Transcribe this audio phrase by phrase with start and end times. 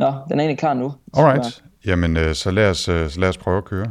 [0.00, 0.92] Nå, den er egentlig klar nu.
[1.16, 1.64] Alright.
[1.86, 3.90] Jamen, øh, så lad, os, så lad os prøve at køre.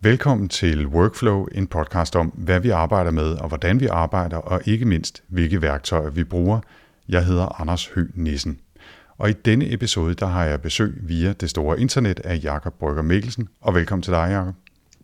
[0.00, 4.60] Velkommen til Workflow, en podcast om, hvad vi arbejder med og hvordan vi arbejder, og
[4.64, 6.60] ikke mindst, hvilke værktøjer vi bruger.
[7.08, 8.58] Jeg hedder Anders Høgh Nissen.
[9.18, 13.02] Og i denne episode, der har jeg besøg via det store internet af Jakob Brygger
[13.02, 13.48] Mikkelsen.
[13.60, 14.54] Og velkommen til dig, Jakob.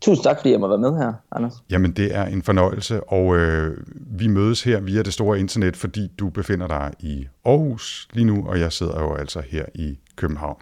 [0.01, 1.53] Tusind tak, fordi jeg må være med her, Anders.
[1.71, 6.09] Jamen, det er en fornøjelse, og øh, vi mødes her via det store internet, fordi
[6.19, 10.57] du befinder dig i Aarhus lige nu, og jeg sidder jo altså her i København.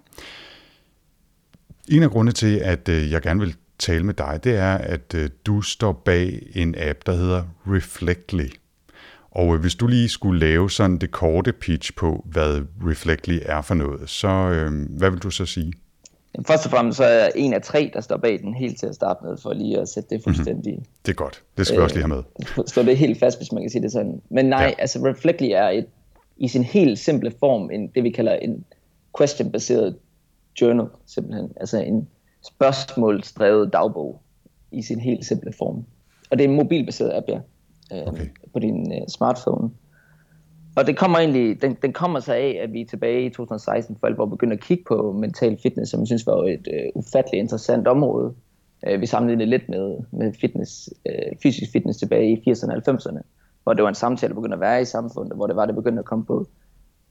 [1.88, 5.15] En af grundene til, at øh, jeg gerne vil tale med dig, det er, at
[5.15, 8.48] øh, du står bag en app, der hedder Reflectly.
[9.30, 13.62] Og øh, hvis du lige skulle lave sådan det korte pitch på, hvad Reflectly er
[13.62, 15.73] for noget, så øh, hvad vil du så sige?
[16.46, 18.86] Først og fremmest så er jeg en af tre, der står bag den helt til
[18.86, 20.72] at starte med, for lige at sætte det fuldstændig...
[20.72, 20.86] Mm-hmm.
[21.06, 21.42] Det er godt.
[21.56, 22.22] Det skal vi øh, også lige have
[22.56, 22.66] med.
[22.66, 24.22] Stå det helt fast, hvis man kan sige det sådan.
[24.28, 24.82] Men nej, ja.
[24.82, 25.86] altså Reflectly er et,
[26.36, 28.64] i sin helt simple form en, det, vi kalder en
[29.18, 29.96] question-baseret
[30.60, 31.52] journal, simpelthen.
[31.56, 32.09] Altså en
[32.45, 34.23] spørgsmålsdrevet dagbog
[34.73, 35.84] i sin helt simple form.
[36.30, 37.38] Og det er en mobilbaseret app, ja.
[37.93, 38.26] Øh, okay.
[38.52, 39.71] På din uh, smartphone.
[40.77, 44.07] Og det kommer egentlig, den, den kommer sig af, at vi tilbage i 2016 for
[44.07, 47.88] alvor begyndte at kigge på mental fitness, som jeg synes var et øh, ufatteligt interessant
[47.88, 48.35] område.
[48.87, 53.21] Øh, vi sammenlignede lidt med, med fitness, øh, fysisk fitness tilbage i 80'erne og 90'erne,
[53.63, 55.74] hvor det var en samtale, der begyndte at være i samfundet, hvor det var, det
[55.74, 56.46] begyndte at komme på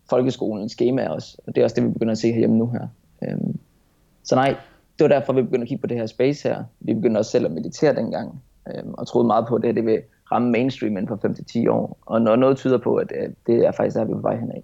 [0.09, 1.37] folkeskolens schema også.
[1.47, 2.87] Og det er også det, vi begynder at se herhjemme nu her.
[3.23, 3.37] Øh,
[4.23, 4.55] så nej,
[4.99, 6.63] det var derfor, vi begyndte at kigge på det her space her.
[6.79, 9.85] Vi begyndte også selv at meditere dengang, øh, og troede meget på, at det, det
[9.85, 11.97] vil ramme mainstream inden for 5-10 år.
[12.05, 13.11] Og når noget tyder på, at
[13.47, 14.61] det er faktisk der, vi er på vej henad.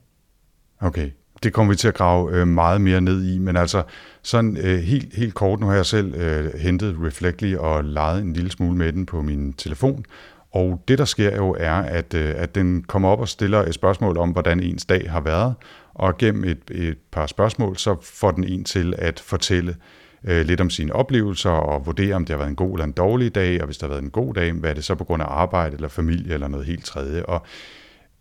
[0.82, 1.10] Okay,
[1.44, 3.84] det kommer vi til at grave øh, meget mere ned i, men altså
[4.22, 8.34] sådan øh, helt, helt kort, nu har jeg selv øh, hentet Reflectly og leget en
[8.34, 10.06] lille smule med den på min telefon,
[10.52, 13.74] og det der sker jo er, at, øh, at den kommer op og stiller et
[13.74, 15.54] spørgsmål om, hvordan ens dag har været,
[15.94, 20.46] og gennem et, et par spørgsmål, så får den en til at fortælle, øh, Øh,
[20.46, 23.36] lidt om sine oplevelser og vurdere, om det har været en god eller en dårlig
[23.36, 25.24] dag, og hvis der har været en god dag, hvad er det så på grund
[25.24, 27.26] af arbejde eller familie eller noget helt tredje.
[27.26, 27.42] Og,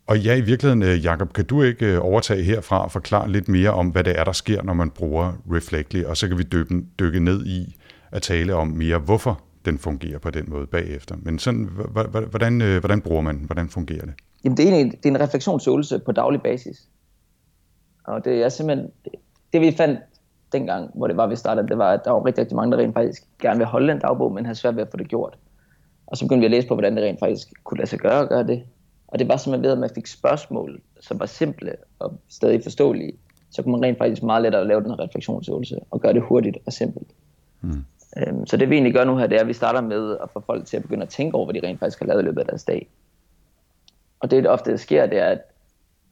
[0.07, 3.47] og ja, i virkeligheden, øh, Jakob, kan du ikke øh, overtage herfra og forklare lidt
[3.47, 6.43] mere om, hvad det er, der sker, når man bruger Reflectly, og så kan vi
[6.43, 7.75] dykke, dykke ned i
[8.11, 11.15] at tale om mere, hvorfor den fungerer på den måde bagefter.
[11.21, 11.69] Men sådan,
[12.29, 14.13] hvordan, hvordan bruger man, hvordan fungerer det?
[14.43, 16.87] Jamen, det er en, det er en refleksionsøvelse på daglig basis.
[18.03, 18.89] Og det er simpelthen,
[19.53, 19.99] det vi fandt
[20.53, 22.83] dengang, hvor det var, vi startede, det var, at der var rigtig, rigtig mange, der
[22.83, 25.37] rent faktisk gerne vil holde en dagbog, men har svært ved at få det gjort.
[26.07, 28.19] Og så begyndte vi at læse på, hvordan det rent faktisk kunne lade sig gøre
[28.19, 28.63] at gøre det.
[29.07, 33.13] Og det var simpelthen ved, at man fik spørgsmål, som var simple og stadig forståelige,
[33.51, 36.57] så kunne man rent faktisk meget lettere lave den her refleksionsøvelse og gøre det hurtigt
[36.65, 37.07] og simpelt.
[37.61, 37.83] Mm.
[38.17, 40.29] Øhm, så det vi egentlig gør nu her, det er, at vi starter med at
[40.33, 42.25] få folk til at begynde at tænke over, hvad de rent faktisk har lavet i
[42.25, 42.89] løbet af deres dag.
[44.19, 45.41] Og det, der ofte sker, det er, at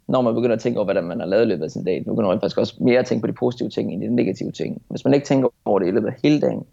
[0.09, 2.03] når man begynder at tænke over, hvad man har lavet i løbet af sin dag.
[2.08, 4.81] Nu kan man faktisk også mere tænke på de positive ting end de negative ting.
[4.90, 6.64] Hvis man ikke tænker over det i løbet af hele dagen,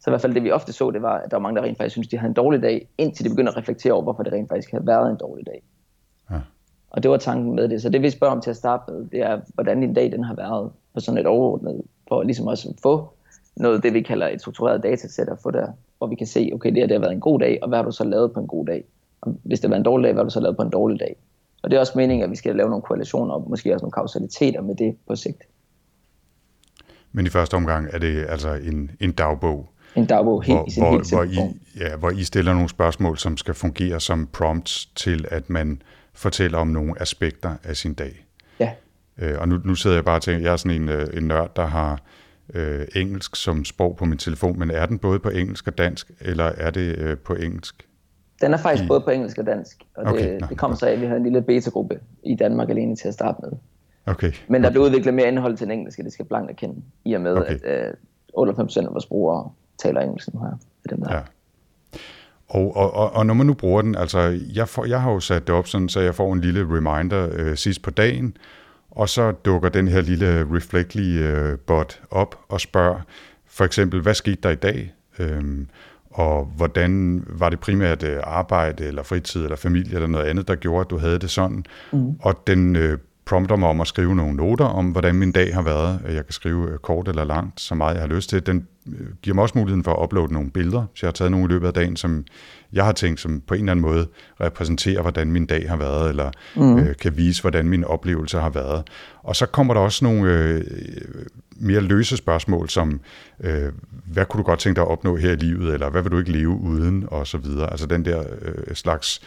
[0.00, 1.62] så i hvert fald det, vi ofte så, det var, at der var mange, der
[1.62, 4.22] rent faktisk synes, de havde en dårlig dag, indtil de begynder at reflektere over, hvorfor
[4.22, 5.62] det rent faktisk havde været en dårlig dag.
[6.30, 6.36] Ja.
[6.90, 7.82] Og det var tanken med det.
[7.82, 10.24] Så det vi spørger om til at starte med, det er, hvordan din dag den
[10.24, 13.08] har været på sådan et overordnet, for ligesom også at få
[13.56, 15.66] noget det, vi kalder et struktureret datasæt at få der,
[15.98, 17.78] hvor vi kan se, okay, det her det har været en god dag, og hvad
[17.78, 18.84] har du så lavet på en god dag?
[19.20, 21.00] Og hvis det var en dårlig dag, hvad har du så lavet på en dårlig
[21.00, 21.16] dag?
[21.64, 23.92] Og det er også meningen, at vi skal lave nogle korrelationer og måske også nogle
[23.92, 25.42] kausaliteter med det på sigt.
[27.12, 29.70] Men i første omgang er det altså en, en dagbog?
[29.96, 32.68] En dagbog helt hvor, i sin hvor, helt hvor I, ja, hvor I stiller nogle
[32.68, 35.82] spørgsmål, som skal fungere som prompts til, at man
[36.14, 38.26] fortæller om nogle aspekter af sin dag.
[38.60, 38.70] Ja.
[39.18, 41.22] Øh, og nu, nu sidder jeg bare og tænker, jeg er sådan en, øh, en
[41.22, 42.00] nørd, der har
[42.54, 46.10] øh, engelsk som sprog på min telefon, men er den både på engelsk og dansk,
[46.20, 47.86] eller er det øh, på engelsk?
[48.40, 48.88] Den er faktisk mm.
[48.88, 51.16] både på engelsk og dansk, og okay, det, det kom så af, at vi havde
[51.16, 53.52] en lille beta-gruppe i Danmark alene til at starte med.
[54.06, 54.32] Okay.
[54.48, 54.72] Men der okay.
[54.74, 57.58] blev udviklet mere indhold til den engelske, det skal blankt erkende, i og med, okay.
[57.64, 57.92] at øh,
[58.38, 60.58] 98% af vores brugere taler engelsk nu her.
[60.90, 61.14] Dem der.
[61.14, 61.20] Ja.
[62.48, 65.20] Og, og, og, og når man nu bruger den, altså jeg, får, jeg har jo
[65.20, 68.36] sat det op sådan, så jeg får en lille reminder øh, sidst på dagen,
[68.90, 73.00] og så dukker den her lille Reflectly øh, bot op og spørger
[73.46, 74.94] for eksempel, hvad skete der i dag?
[75.18, 75.68] Øhm,
[76.14, 80.54] og hvordan var det primært øh, arbejde eller fritid eller familie eller noget andet, der
[80.54, 81.64] gjorde, at du havde det sådan.
[81.92, 82.12] Mm.
[82.20, 85.62] Og den øh, prompter mig om at skrive nogle noter om, hvordan min dag har
[85.62, 86.00] været.
[86.04, 88.46] Jeg kan skrive øh, kort eller langt, så meget jeg har lyst til.
[88.46, 91.30] Den øh, giver mig også muligheden for at uploade nogle billeder, så jeg har taget
[91.30, 92.24] nogle i løbet af dagen, som
[92.72, 94.06] jeg har tænkt, som på en eller anden måde
[94.40, 96.78] repræsenterer, hvordan min dag har været, eller mm.
[96.78, 98.82] øh, kan vise, hvordan min oplevelse har været.
[99.22, 100.64] Og så kommer der også nogle øh,
[101.56, 103.00] mere løse spørgsmål, som
[103.40, 103.72] øh,
[104.12, 106.18] hvad kunne du godt tænke dig at opnå her i livet, eller hvad vil du
[106.18, 107.70] ikke leve uden, og så videre.
[107.70, 109.20] Altså den der øh, slags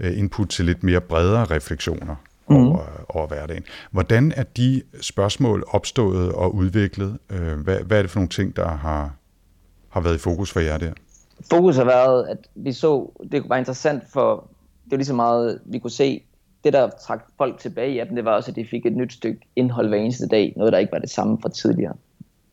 [0.00, 2.14] øh, input til lidt mere bredere refleksioner.
[2.48, 2.56] mm.
[2.56, 3.64] over, over hverdagen.
[3.90, 7.18] Hvordan er de spørgsmål opstået og udviklet?
[7.30, 9.14] Øh, hvad, hvad er det for nogle ting, der har,
[9.88, 10.92] har været i fokus for jer der?
[11.50, 14.50] Fokus har været, at vi så, det var interessant for,
[14.84, 16.22] det var lige så meget, vi kunne se,
[16.64, 19.12] det der trak folk tilbage i appen, det var også, at de fik et nyt
[19.12, 21.94] stykke indhold hver eneste dag, noget der ikke var det samme fra tidligere.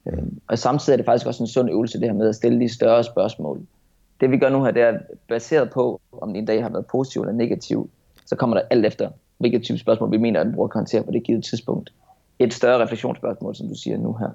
[0.06, 0.40] Mm.
[0.48, 2.74] Og samtidig er det faktisk også en sund øvelse, det her med at stille de
[2.74, 3.62] større spørgsmål.
[4.22, 4.98] Det vi gør nu her, det er
[5.30, 7.90] baseret på, om en dag har været positiv eller negativ,
[8.26, 11.04] så kommer der alt efter, hvilket type spørgsmål vi mener, at den bruger kan håndtere
[11.04, 11.94] på det givet tidspunkt.
[12.40, 14.30] Et større refleksionsspørgsmål, som du siger nu her.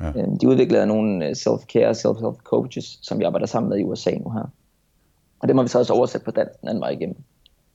[0.00, 0.22] Ja.
[0.22, 4.10] Øhm, de udvikler nogle øh, self-care, self-help coaches, som vi arbejder sammen med i USA
[4.10, 4.50] nu her.
[5.40, 7.16] Og det må vi så også oversætte på dansk den anden vej igennem.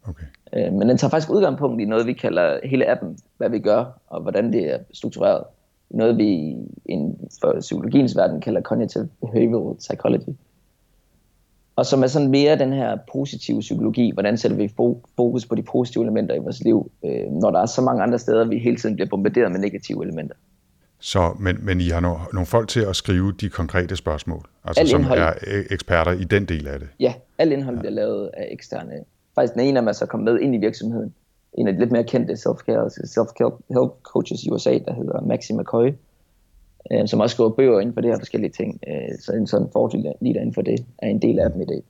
[0.07, 0.25] Okay.
[0.53, 3.85] Øh, men den tager faktisk udgangspunkt i noget, vi kalder hele appen, hvad vi gør,
[4.07, 5.43] og hvordan det er struktureret.
[5.89, 6.55] Noget, vi
[6.85, 10.35] inden for psykologiens verden kalder cognitive behavioral psychology.
[11.75, 14.73] Og som er sådan mere den her positive psykologi, hvordan sætter vi
[15.15, 18.19] fokus på de positive elementer i vores liv, øh, når der er så mange andre
[18.19, 20.35] steder, vi hele tiden bliver bombarderet med negative elementer.
[20.99, 24.81] Så, men, men I har no, nogle folk til at skrive de konkrete spørgsmål, altså
[24.81, 25.19] al som indhold.
[25.19, 25.33] er
[25.71, 26.87] eksperter i den del af det?
[26.99, 27.79] Ja, al indhold ja.
[27.79, 28.91] bliver lavet af eksterne.
[29.35, 31.13] Faktisk den ene af dem er så kommet med ind i virksomheden.
[31.57, 35.91] En af de lidt mere kendte self-care, self-help coaches i USA, der hedder Maxi McCoy,
[36.91, 38.79] øh, som også skriver bøger inden for det her forskellige ting.
[38.87, 41.65] Øh, så en sådan fordel lige inden for det er en del af dem i
[41.65, 41.83] dag.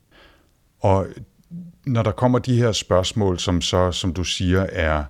[0.80, 1.06] Og
[1.86, 5.04] når der kommer de her spørgsmål, som så, som du siger, er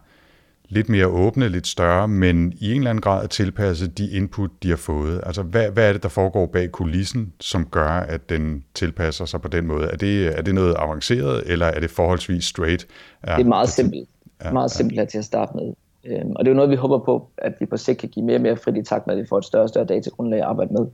[0.69, 4.69] lidt mere åbne, lidt større, men i en eller anden grad tilpasset de input, de
[4.69, 5.20] har fået.
[5.26, 9.40] Altså, hvad, hvad er det, der foregår bag kulissen, som gør, at den tilpasser sig
[9.40, 9.87] på den måde?
[9.87, 12.87] Er det, er det noget avanceret, eller er det forholdsvis straight?
[13.26, 14.08] Ja, det er meget simpelt.
[14.44, 14.76] Ja, meget ja.
[14.76, 15.72] simpelt her til at starte med.
[16.05, 18.25] Øhm, og det er jo noget, vi håber på, at vi på sigt kan give
[18.25, 20.40] mere og mere frit i takt med, at vi får et større og større datagrundlag
[20.40, 20.87] at arbejde med.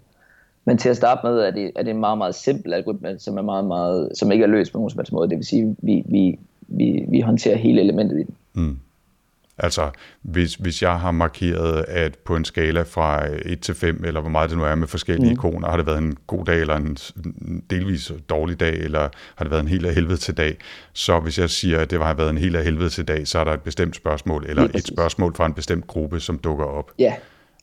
[0.65, 3.37] Men til at starte med er det, er det en meget, meget simpel algoritme, som,
[3.37, 5.29] er meget, meget, som ikke er løst på nogen som helst måde.
[5.29, 6.39] Det vil sige, at vi, vi,
[6.69, 8.35] vi, vi håndterer hele elementet i den.
[8.55, 8.79] Mm.
[9.63, 9.91] Altså,
[10.23, 14.31] hvis, hvis jeg har markeret, at på en skala fra 1 til 5, eller hvor
[14.31, 15.33] meget det nu er med forskellige mm.
[15.33, 16.97] ikoner, har det været en god dag, eller en
[17.71, 20.57] delvis dårlig dag, eller har det været en helt af helvede til dag,
[20.93, 23.39] så hvis jeg siger, at det har været en helt af helvede til dag, så
[23.39, 26.93] er der et bestemt spørgsmål, eller et spørgsmål fra en bestemt gruppe, som dukker op.
[26.99, 27.15] Ja.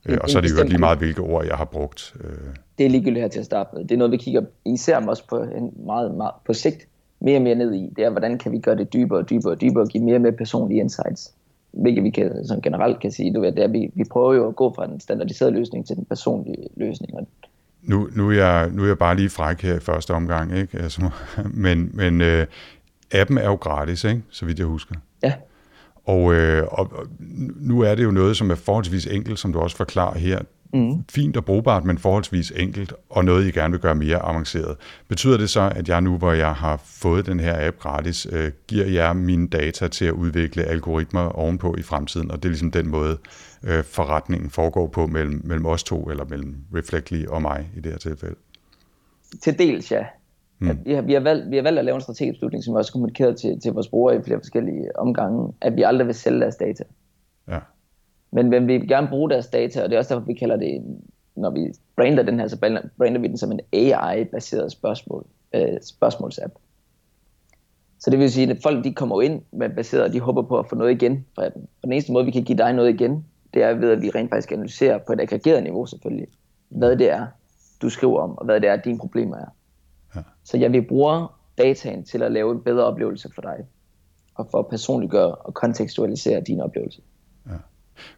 [0.06, 2.16] Øh, og så er det jo lige meget, hvilke ord jeg har brugt.
[2.24, 2.30] Øh.
[2.78, 3.84] Det er ligegyldigt her til at starte med.
[3.84, 6.88] Det er noget, vi kigger især også på en meget, meget på sigt
[7.20, 7.90] mere og mere ned i.
[7.96, 10.16] Det er, hvordan kan vi gøre det dybere og dybere og dybere og give mere
[10.16, 11.34] og mere personlige insights
[11.82, 14.48] hvilket vi kan, sådan generelt kan sige, du ved, det er, vi, vi prøver jo
[14.48, 17.14] at gå fra den standardiserede løsning til den personlige løsning.
[17.82, 20.78] Nu, nu, er jeg, nu er jeg bare lige fræk her i første omgang, ikke?
[20.78, 21.10] Altså,
[21.66, 22.46] men, men øh,
[23.12, 24.22] appen er jo gratis, ikke?
[24.30, 24.96] så vidt jeg husker.
[25.24, 25.34] Ja.
[26.06, 26.92] Og, øh, og
[27.60, 30.40] nu er det jo noget, som er forholdsvis enkelt, som du også forklarer her.
[30.74, 31.04] Mm.
[31.10, 34.78] Fint og brugbart, men forholdsvis enkelt, og noget, I gerne vil gøre mere avanceret.
[35.08, 38.52] Betyder det så, at jeg nu, hvor jeg har fået den her app gratis, øh,
[38.68, 42.72] giver jer mine data til at udvikle algoritmer ovenpå i fremtiden, og det er ligesom
[42.72, 43.18] den måde,
[43.64, 47.92] øh, forretningen foregår på mellem, mellem os to, eller mellem Reflectly og mig i det
[47.92, 48.36] her tilfælde?
[49.42, 50.06] Til dels, ja.
[50.60, 50.80] Mm.
[50.86, 52.78] vi, har, vi, har valgt, vi har valgt at lave en strategisk beslutning, som vi
[52.78, 56.40] også kommunikeret til, til vores brugere i flere forskellige omgange, at vi aldrig vil sælge
[56.40, 56.84] deres data.
[57.48, 57.60] Ja.
[58.32, 60.58] Men, men vi vil gerne bruge deres data, og det er også derfor, vi kalder
[60.58, 60.84] det,
[61.36, 62.58] når vi brander den her, så
[62.98, 66.54] brander vi den som en AI-baseret spørgsmål, øh, spørgsmålsapp.
[68.00, 70.60] Så det vil sige, at folk de kommer ind med baseret, og de håber på
[70.60, 71.62] at få noget igen fra appen.
[71.62, 74.10] Og den eneste måde, vi kan give dig noget igen, det er ved, at vi
[74.10, 76.28] rent faktisk analyserer på et aggregeret niveau selvfølgelig,
[76.69, 77.28] hvad det er,
[77.81, 79.56] du skriver om, og hvad det er, dine problemer er.
[80.16, 80.22] Ja.
[80.44, 83.57] Så jeg vil bruge dataen til at lave en bedre oplevelse for dig,
[84.36, 87.02] og for at personliggøre og kontekstualisere din oplevelse.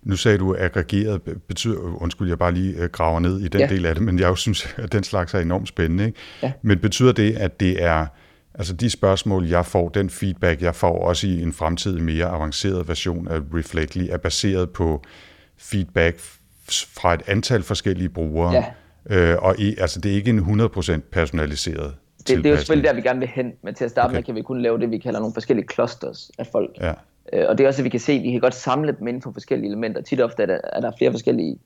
[0.04, 3.68] Nu sagde du, aggregeret betyder, undskyld, jeg bare lige øh, graver ned i den ja.
[3.68, 6.06] del af det, men jeg synes, at den slags er enormt spændende.
[6.06, 6.20] Ikke?
[6.44, 6.52] Ja.
[6.62, 8.06] Men betyder det, at det er,
[8.54, 12.88] altså de spørgsmål, jeg får, den feedback, jeg får også i en fremtidig mere avanceret
[12.88, 15.04] version af Reflectly, er baseret på
[15.58, 16.20] feedback
[16.70, 18.54] fra et antal forskellige brugere,
[19.10, 19.32] ja.
[19.32, 21.94] øh, og i, altså det er ikke en 100% personaliseret
[22.28, 24.16] det, det er jo selvfølgelig der, vi gerne vil hen, men til at starte okay.
[24.16, 26.70] med kan vi kun lave det, vi kalder nogle forskellige clusters af folk.
[26.82, 26.94] Ja.
[27.34, 29.08] Øh, og det er også, at vi kan se, at vi kan godt samle dem
[29.08, 30.02] inden for forskellige elementer.
[30.02, 31.60] Tit ofte er der, er der flere forskellige,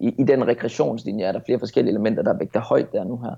[0.00, 3.34] i, i den regressionslinje er der flere forskellige elementer, der vægter højt der nu her.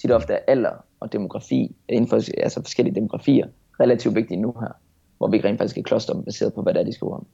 [0.00, 3.46] Tit ofte er alder og demografi, inden for altså forskellige demografier,
[3.80, 4.76] relativt vigtige nu her,
[5.18, 7.26] hvor vi rent faktisk kan kloster dem baseret på, hvad det er, de skriver om.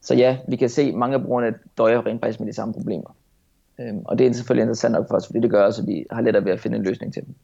[0.00, 2.74] Så ja, vi kan se, at mange af brugerne døjer rent faktisk med de samme
[2.74, 3.16] problemer.
[3.80, 6.04] Øhm, og det er selvfølgelig interessant nok for os, fordi det gør også, at vi
[6.10, 7.34] har lettere ved at finde en løsning til dem.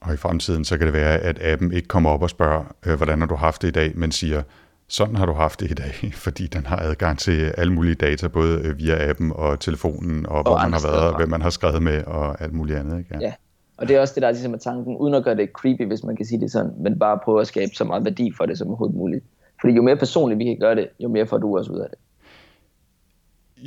[0.00, 2.96] Og i fremtiden, så kan det være, at appen ikke kommer op og spørger, øh,
[2.96, 4.42] hvordan har du haft det i dag, men siger,
[4.90, 5.94] sådan har du haft det i dag,
[6.26, 10.36] fordi den har adgang til alle mulige data, både øh, via appen og telefonen, og,
[10.36, 12.98] og hvor man har været, og hvem man har skrevet med, og alt muligt andet.
[12.98, 13.14] Ikke?
[13.14, 13.20] Ja.
[13.20, 13.32] ja.
[13.76, 16.04] Og det er også det, der er ligesom tanken, uden at gøre det creepy, hvis
[16.04, 18.58] man kan sige det sådan, men bare prøve at skabe så meget værdi for det
[18.58, 19.24] som overhovedet muligt.
[19.60, 21.86] Fordi jo mere personligt vi kan gøre det, jo mere får du også ud af
[21.90, 21.98] det.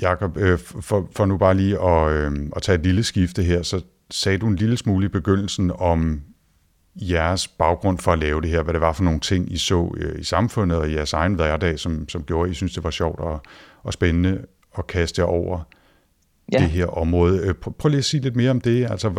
[0.02, 3.62] Jakob, øh, for, for nu bare lige at, øh, at tage et lille skifte her,
[3.62, 6.22] så sagde du en lille smule i begyndelsen om
[6.96, 9.94] jeres baggrund for at lave det her, hvad det var for nogle ting, I så
[9.98, 12.84] øh, i samfundet og i jeres egen hverdag, som, som gjorde, at I synes, det
[12.84, 13.42] var sjovt og,
[13.84, 14.46] og spændende
[14.78, 15.64] at kaste jer over
[16.54, 16.58] ja.
[16.58, 17.48] det her område.
[17.48, 18.92] Øh, prøv, prøv lige at sige lidt mere om det.
[18.92, 19.10] Altså,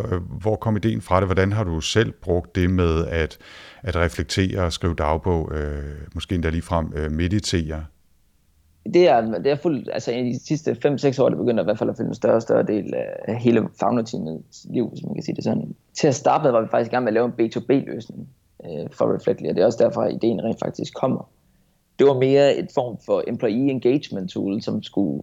[0.40, 1.28] hvor kom ideen fra det?
[1.28, 3.38] Hvordan har du selv brugt det med at,
[3.82, 5.82] at reflektere og skrive dagbog, øh,
[6.14, 7.84] måske endda lige frem øh, meditere?
[8.84, 11.78] Det er, det er fuldt, altså i de sidste 5-6 år, det begynder i hvert
[11.78, 15.22] fald at fylde en større og større del af hele fagnerteamets liv, hvis man kan
[15.22, 15.74] sige det sådan.
[15.94, 18.28] Til at starte med var vi faktisk i gang med at lave en B2B-løsning
[18.64, 21.30] øh, for Reflectly, og det er også derfor, at ideen rent faktisk kommer.
[21.98, 25.22] Det var mere et form for employee engagement tool, som skulle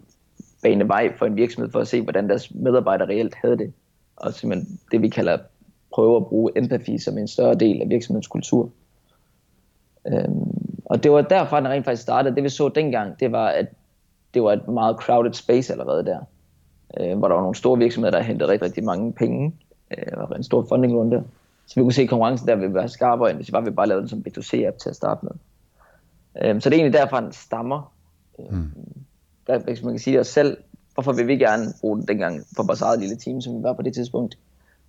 [0.63, 3.73] bane vej for en virksomhed for at se, hvordan deres medarbejdere reelt havde det.
[4.15, 5.37] Og simpelthen det, vi kalder
[5.93, 8.69] prøve at bruge empati som en større del af virksomhedens kultur.
[10.07, 10.50] Øhm,
[10.91, 12.35] og det var derfra, den rent faktisk startede.
[12.35, 13.65] Det vi så dengang, det var, at
[14.33, 16.19] det var et meget crowded space allerede der.
[16.99, 19.55] Øh, hvor der var nogle store virksomheder, der hentede rigtig, rigtig mange penge.
[19.97, 21.25] Øh, og en stor funding rundt
[21.65, 23.75] Så vi kunne se, at konkurrencen der ville være skarpere, end hvis vi bare ville
[23.75, 25.31] bare lave den som B2C-app til at starte med.
[26.43, 27.93] Øh, så det er egentlig derfra, den stammer.
[28.39, 28.71] Mm
[29.47, 30.57] der, hvis man kan sige os selv,
[30.93, 33.73] hvorfor vil vi gerne bruge den dengang for vores eget lille team, som vi var
[33.73, 34.37] på det tidspunkt.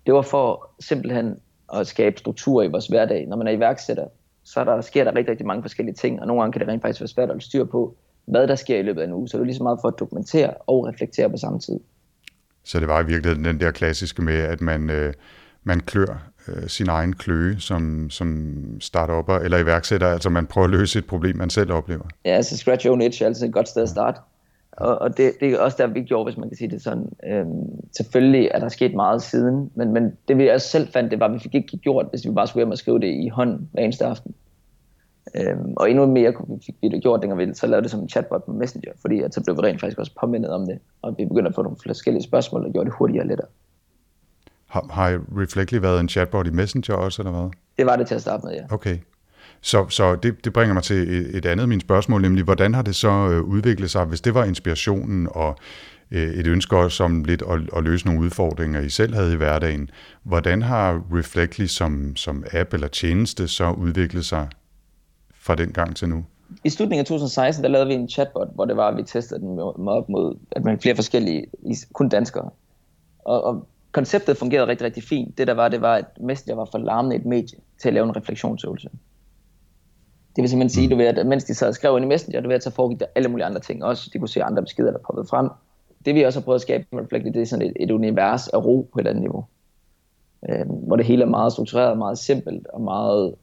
[0.05, 1.39] Det var for simpelthen
[1.73, 3.27] at skabe struktur i vores hverdag.
[3.27, 4.07] Når man er iværksætter,
[4.43, 6.67] så er der, sker der rigtig, rigtig mange forskellige ting, og nogle gange kan det
[6.67, 7.95] rent faktisk være svært at styr på,
[8.25, 9.27] hvad der sker i løbet af en uge.
[9.27, 11.79] Så det er lige så meget for at dokumentere og reflektere på samme tid.
[12.63, 15.13] Så det var i virkeligheden den der klassiske med, at man, øh,
[15.63, 20.71] man klør øh, sin egen kløe som, som startupper eller iværksætter, altså man prøver at
[20.71, 22.05] løse et problem, man selv oplever.
[22.25, 24.19] Ja, altså scratch your own itch er altid et godt sted at starte.
[24.77, 27.09] Og, og det, det er også der, vi gjorde, hvis man kan sige det sådan.
[27.27, 31.19] Øhm, selvfølgelig er der sket meget siden, men, men det vi også selv fandt, det
[31.19, 33.27] var, at vi fik ikke gjort, hvis vi bare skulle hjem og skrive det i
[33.27, 34.35] hånden hver eneste aften.
[35.35, 36.33] Øhm, og endnu mere
[36.65, 39.21] fik vi det gjort, dengang vi så lavede det som en chatbot på Messenger, fordi
[39.21, 41.61] at så blev vi rent faktisk også påmindet om det, og vi begyndte at få
[41.61, 43.47] nogle forskellige spørgsmål, der gjorde det hurtigere og lettere.
[44.67, 47.49] Har, har Reflectly været en chatbot i Messenger også, eller hvad?
[47.77, 48.63] Det var det til at starte med, ja.
[48.69, 48.97] Okay.
[49.63, 52.81] Så, så det, det bringer mig til et, et andet mine spørgsmål, nemlig hvordan har
[52.81, 55.55] det så øh, udviklet sig, hvis det var inspirationen og
[56.11, 59.35] øh, et ønske også om lidt at, at løse nogle udfordringer, I selv havde i
[59.35, 59.89] hverdagen.
[60.23, 64.47] Hvordan har Reflectly som, som app eller tjeneste så udviklet sig
[65.35, 66.25] fra den gang til nu?
[66.63, 69.39] I slutningen af 2016, der lavede vi en chatbot, hvor det var, at vi testede
[69.39, 71.45] den meget op mod at man flere forskellige,
[71.93, 72.49] kun danskere.
[73.25, 75.37] Og, og konceptet fungerede rigtig, rigtig fint.
[75.37, 78.03] Det der var, det var, at Messenger var for larmende et medie til at lave
[78.03, 78.89] en refleksionsøvelse.
[80.35, 80.89] Det vil simpelthen sige, mm.
[80.89, 82.69] du ved, at mens de sad og skrev ind i Messenger, du ved, at så
[82.69, 84.09] foregik der alle mulige andre ting også.
[84.13, 85.49] De kunne se andre beskeder, der poppede frem.
[86.05, 88.47] Det vi også har prøvet at skabe med Reflect, det er sådan et, et univers
[88.47, 89.45] af ro på et andet niveau.
[90.49, 93.35] Øh, hvor det hele er meget struktureret, meget simpelt og meget,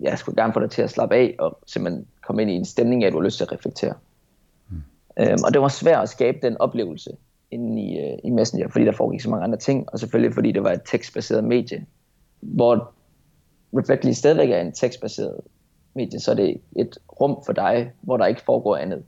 [0.00, 2.54] ja, jeg skulle gerne få dig til at slappe af og simpelthen komme ind i
[2.54, 3.94] en stemning af, at du har lyst til at reflektere.
[4.68, 4.82] Mm.
[5.18, 7.10] Øh, og det var svært at skabe den oplevelse
[7.50, 10.52] inde i, uh, i Messenger, fordi der foregik så mange andre ting, og selvfølgelig fordi
[10.52, 11.86] det var et tekstbaseret medie,
[12.40, 12.92] hvor
[13.76, 15.40] Reflectly stadigvæk er en tekstbaseret
[15.98, 19.02] medie, så er det et rum for dig, hvor der ikke foregår andet.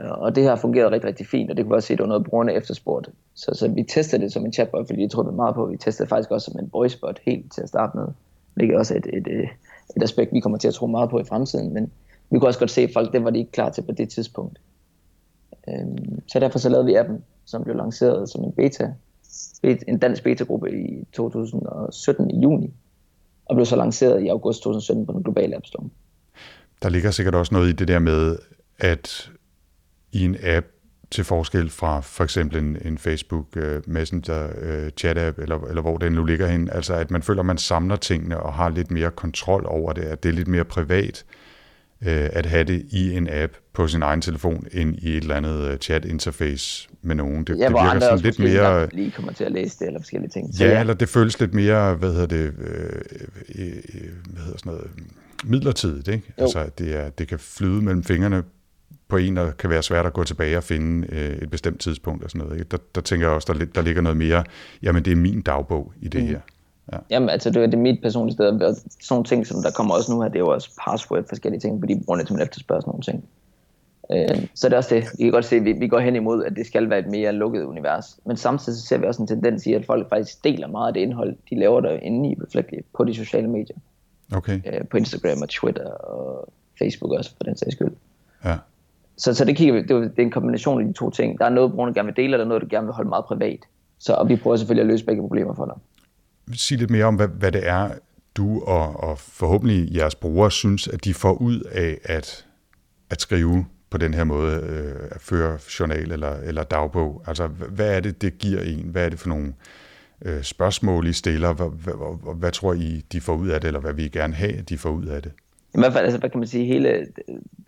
[0.00, 1.98] Øh, og det har fungeret rigtig, rigtig fint, og det kunne vi også se, at
[1.98, 3.10] det var noget, brugerne efterspurgte.
[3.34, 6.08] Så, så vi testede det som en chatbot, fordi jeg troede meget på, vi testede
[6.08, 8.06] faktisk også som en voicebot helt til at starte med.
[8.60, 9.48] Det er også et, et, et,
[9.96, 11.92] et aspekt, vi kommer til at tro meget på i fremtiden, men
[12.30, 14.08] vi kunne også godt se, at folk, det var de ikke klar til på det
[14.08, 14.60] tidspunkt.
[15.68, 18.92] Øhm, så derfor så lavede vi appen, som blev lanceret som en beta,
[19.62, 22.74] en dansk beta-gruppe i 2017 i juni,
[23.46, 25.88] og blev så lanceret i august 2017 på den globale App Store.
[26.82, 28.38] Der ligger sikkert også noget i det der med,
[28.78, 29.30] at
[30.12, 30.66] i en app,
[31.10, 35.96] til forskel fra for eksempel en, en Facebook uh, Messenger uh, chat-app, eller, eller hvor
[35.96, 38.90] den nu ligger hen, altså at man føler, at man samler tingene og har lidt
[38.90, 41.24] mere kontrol over det, at det er lidt mere privat
[42.00, 45.34] uh, at have det i en app på sin egen telefon, end i et eller
[45.34, 47.44] andet chat-interface med nogen.
[47.44, 48.88] Det, ja, det virker sådan lidt mere...
[48.92, 50.54] lige kommer til at læse det, eller forskellige ting.
[50.54, 53.00] Så ja, ja, eller det føles lidt mere, hvad hedder det, øh,
[53.54, 53.72] øh,
[54.32, 54.90] hvad hedder sådan noget,
[55.44, 56.32] midlertidigt, ikke?
[56.38, 56.42] Jo.
[56.42, 58.42] Altså, det, er, det kan flyde mellem fingrene
[59.08, 62.24] på en, og kan være svært at gå tilbage og finde øh, et bestemt tidspunkt
[62.24, 62.58] og sådan noget.
[62.58, 62.68] Ikke?
[62.70, 64.44] Der, der tænker jeg også, der, der ligger noget mere,
[64.82, 66.28] jamen det er min dagbog i det mm.
[66.28, 66.40] her.
[66.92, 66.98] Ja.
[67.10, 68.58] Jamen altså, det er, det er mit personlige sted.
[68.60, 68.76] Sådan
[69.10, 71.80] nogle ting, som der kommer også nu her, det er jo også password, forskellige ting,
[71.80, 73.24] fordi brugerne til efterspørger sådan nogle ting.
[74.12, 75.04] Øh, så det er også det.
[75.18, 77.06] Vi kan godt se, at vi, vi går hen imod, at det skal være et
[77.06, 78.18] mere lukket univers.
[78.26, 80.94] Men samtidig så ser vi også en tendens i, at folk faktisk deler meget af
[80.94, 83.76] det indhold, de laver der inde i Reflectly på de sociale medier.
[84.32, 84.60] Okay.
[84.66, 87.92] Øh, på Instagram og Twitter og Facebook også, for den sags skyld.
[88.44, 88.56] Ja.
[89.16, 91.38] Så, så det kigger vi, det, det er en kombination af de to ting.
[91.38, 93.08] Der er noget, brugerne gerne vil dele, og der er noget, du gerne vil holde
[93.08, 93.58] meget privat.
[93.98, 95.74] Så, og vi prøver selvfølgelig at løse begge problemer for dig.
[96.56, 97.90] Sig lidt mere om, hvad, hvad det er,
[98.36, 102.46] du og, og forhåbentlig jeres brugere synes, at de får ud af at,
[103.10, 107.22] at skrive på den her måde, øh, at føre journal eller, eller dagbog?
[107.26, 108.88] Altså, hvad er det, det giver en?
[108.88, 109.54] Hvad er det for nogle
[110.24, 111.52] øh, spørgsmål, I stiller?
[111.52, 114.52] Hvad, hvad, hvad tror I, de får ud af det, eller hvad vi gerne have,
[114.52, 115.32] at de får ud af det?
[115.74, 117.06] I hvert fald, altså, hvad kan man sige, hele øh,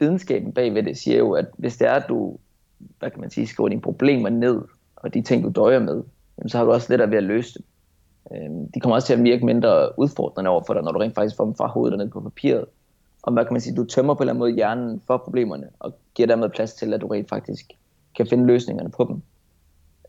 [0.00, 2.38] videnskaben bagved det siger jo, at hvis det er, at du,
[2.98, 4.62] hvad kan man sige, skriver dine problemer ned,
[4.96, 6.02] og de ting, du døjer med,
[6.38, 7.64] jamen, så har du også lettere ved at løse dem.
[8.32, 11.14] Øhm, de kommer også til at virke mindre udfordrende over for dig, når du rent
[11.14, 12.64] faktisk får dem fra hovedet og ned på papiret.
[13.26, 15.68] Og hvad kan man sige, du tømmer på en eller anden måde hjernen for problemerne,
[15.78, 17.72] og giver dermed plads til, at du rent faktisk
[18.16, 19.22] kan finde løsningerne på dem.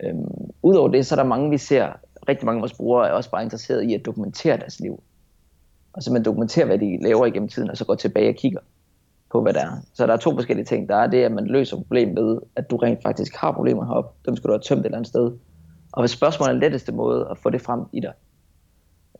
[0.04, 1.94] Øhm, Udover det, så er der mange, vi ser,
[2.30, 5.04] rigtig mange af vores brugere er også bare interesseret i at dokumentere deres liv.
[5.94, 8.60] Og man dokumenterer hvad de laver igennem tiden, og så går tilbage og kigger
[9.32, 9.72] på, hvad der er.
[9.94, 10.90] Så der er to forskellige ting.
[10.90, 14.10] Der er det, at man løser problemet ved, at du rent faktisk har problemer heroppe.
[14.26, 15.32] Dem skal du have tømt et eller andet sted.
[15.92, 18.14] Og hvis spørgsmålet er den letteste måde at få det frem i dig.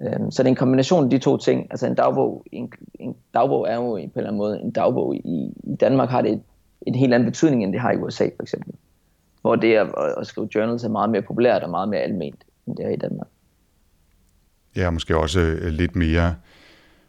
[0.02, 1.68] Øhm, så det er en kombination af de to ting.
[1.70, 5.16] Altså en dagbog, en, en dagbog er jo på en eller anden måde en dagbog.
[5.16, 6.42] I, i Danmark har det et,
[6.82, 8.74] en helt anden betydning, end det har i USA for eksempel.
[9.42, 9.88] Hvor det at,
[10.18, 12.96] at skrive journals er meget mere populært og meget mere alment, end det er i
[12.96, 13.28] Danmark.
[14.76, 16.36] Ja, måske også øh, lidt mere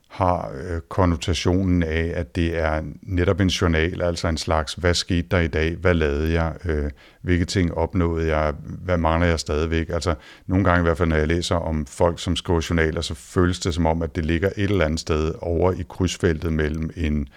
[0.08, 5.28] har øh, konnotationen af, at det er netop en journal, altså en slags, hvad skete
[5.30, 6.90] der i dag, hvad lavede jeg, øh,
[7.22, 9.88] hvilke ting opnåede jeg, hvad mangler jeg stadigvæk.
[9.90, 10.14] Altså
[10.46, 13.60] nogle gange i hvert fald, når jeg læser om folk, som skriver journaler, så føles
[13.60, 17.28] det som om, at det ligger et eller andet sted over i krydsfeltet mellem en,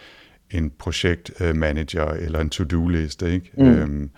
[0.52, 3.52] en projektmanager eller en to-do-liste, ikke?
[3.58, 3.66] Mm.
[3.66, 4.10] Øhm,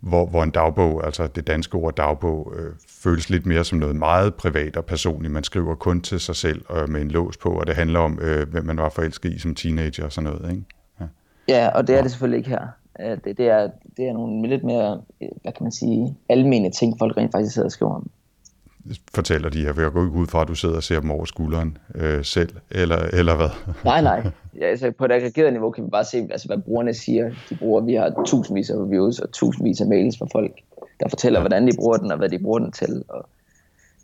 [0.00, 3.96] hvor, hvor en dagbog, altså det danske ord dagbog, øh, føles lidt mere som noget
[3.96, 5.32] meget privat og personligt.
[5.32, 8.18] Man skriver kun til sig selv øh, med en lås på, og det handler om,
[8.22, 10.50] øh, hvem man var forelsket i som teenager og sådan noget.
[10.50, 10.64] Ikke?
[11.00, 11.06] Ja.
[11.48, 12.66] ja, og det er det selvfølgelig ikke her.
[13.24, 17.16] Det, det, er, det er nogle lidt mere, hvad kan man sige, almene ting, folk
[17.16, 18.10] rent faktisk sidder og skriver om
[19.14, 21.10] fortæller de her, for jeg går ikke ud fra, at du sidder og ser dem
[21.10, 23.48] over skulderen øh, selv, eller, eller hvad?
[23.84, 24.30] nej, nej.
[24.60, 27.30] Ja, altså, på et aggregeret niveau kan vi bare se, altså, hvad brugerne siger.
[27.50, 30.52] De bruger, vi har tusindvis af reviews og tusindvis af mails fra folk,
[31.00, 31.42] der fortæller, ja.
[31.42, 33.04] hvordan de bruger den, og hvad de bruger den til.
[33.08, 33.28] Og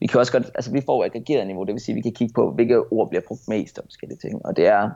[0.00, 2.12] vi kan også godt, altså vi får aggregeret niveau, det vil sige, at vi kan
[2.12, 4.46] kigge på, hvilke ord bliver brugt mest om forskellige ting.
[4.46, 4.90] Og det er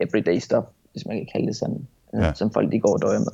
[0.00, 2.32] everyday stuff, hvis man kan kalde det sådan, øh, ja.
[2.34, 3.32] som folk de går og døjer med.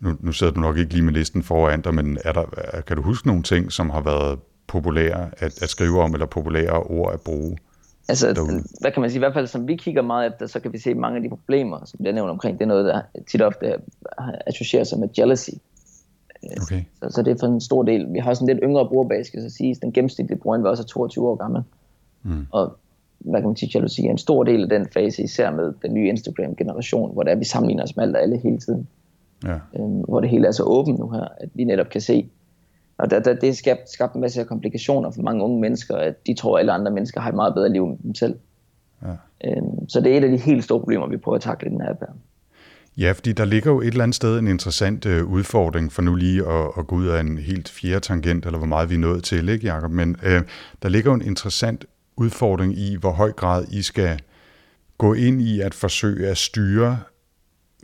[0.00, 2.44] Nu, nu sidder du nok ikke lige med listen foran dig, men er der,
[2.86, 6.82] kan du huske nogle ting, som har været populære at, at skrive om, eller populære
[6.82, 7.58] ord at bruge?
[8.08, 8.64] Altså, derude?
[8.80, 10.78] hvad kan man sige, i hvert fald som vi kigger meget efter, så kan vi
[10.78, 13.00] se mange af de problemer, som bliver nævnt omkring, det er noget, der
[13.30, 13.74] tit ofte
[14.46, 15.50] associerer sig med jealousy.
[16.62, 16.84] Okay.
[17.02, 18.12] Så, så det er for en stor del.
[18.12, 19.76] Vi har også en lidt yngre brugerbase, skal så sige.
[19.82, 21.62] Den gennemsnitlige bruger var også 22 år gammel.
[22.22, 22.46] Mm.
[22.52, 22.76] Og
[23.18, 25.94] hvad kan man sige, jealousy er en stor del af den fase, især med den
[25.94, 28.88] nye Instagram-generation, hvor der er, vi sammenligner os med alt og alle hele tiden.
[29.44, 29.58] Ja.
[29.78, 32.28] Øhm, hvor det hele er så åbent nu her, at vi netop kan se,
[32.98, 36.34] og der, der, det skabt, skabt en masse komplikationer for mange unge mennesker, at de
[36.34, 38.34] tror, at alle andre mennesker har et meget bedre liv end dem selv.
[39.02, 39.08] Ja.
[39.44, 41.70] Øhm, så det er et af de helt store problemer, vi prøver at takle i
[41.70, 42.02] den her app.
[42.96, 46.14] Ja, fordi der ligger jo et eller andet sted en interessant øh, udfordring for nu
[46.14, 48.98] lige at, at gå ud af en helt fjerde tangent, eller hvor meget vi er
[48.98, 49.90] nået til, ikke Jacob?
[49.90, 50.42] Men øh,
[50.82, 51.84] der ligger jo en interessant
[52.16, 54.20] udfordring i, hvor høj grad I skal
[54.98, 56.98] gå ind i at forsøge at styre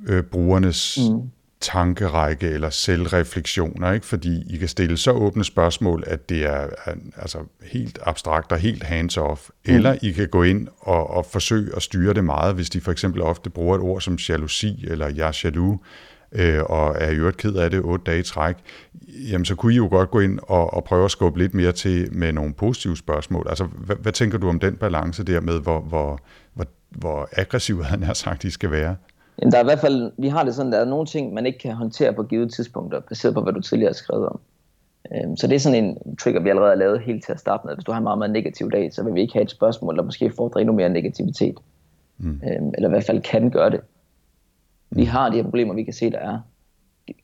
[0.07, 1.31] øh, brugernes mm
[1.65, 4.07] tankerække eller selvreflektioner, ikke?
[4.07, 6.69] fordi I kan stille så åbne spørgsmål, at det er
[7.17, 9.75] altså helt abstrakt og helt hands-off, mm.
[9.75, 12.93] eller I kan gå ind og, og forsøge at styre det meget, hvis de for
[12.93, 15.81] eksempel ofte bruger et ord som jalousi eller jeg er jaloux,
[16.33, 18.57] øh, og er i øvrigt ked af det otte dage i træk,
[19.31, 21.73] jamen så kunne I jo godt gå ind og, og prøve at skubbe lidt mere
[21.73, 23.47] til med nogle positive spørgsmål.
[23.49, 26.21] Altså, hvad, hvad tænker du om den balance der med, hvor, hvor,
[26.55, 28.97] hvor, hvor aggressiv han har sagt, I skal være?
[29.39, 31.47] Jamen, der er i hvert fald, vi har det sådan, der er nogle ting, man
[31.47, 34.41] ikke kan håndtere på givet tidspunkter, baseret på, hvad du tidligere har skrevet om.
[35.15, 37.67] Øhm, så det er sådan en trigger, vi allerede har lavet helt til at starte
[37.67, 37.75] med.
[37.75, 39.97] Hvis du har en meget, meget negativ dag, så vil vi ikke have et spørgsmål,
[39.97, 41.59] der måske fordrer endnu mere negativitet.
[42.19, 42.31] Mm.
[42.31, 43.81] Øhm, eller i hvert fald kan gøre det.
[44.91, 45.09] Vi mm.
[45.09, 46.39] har de her problemer, vi kan se, der er.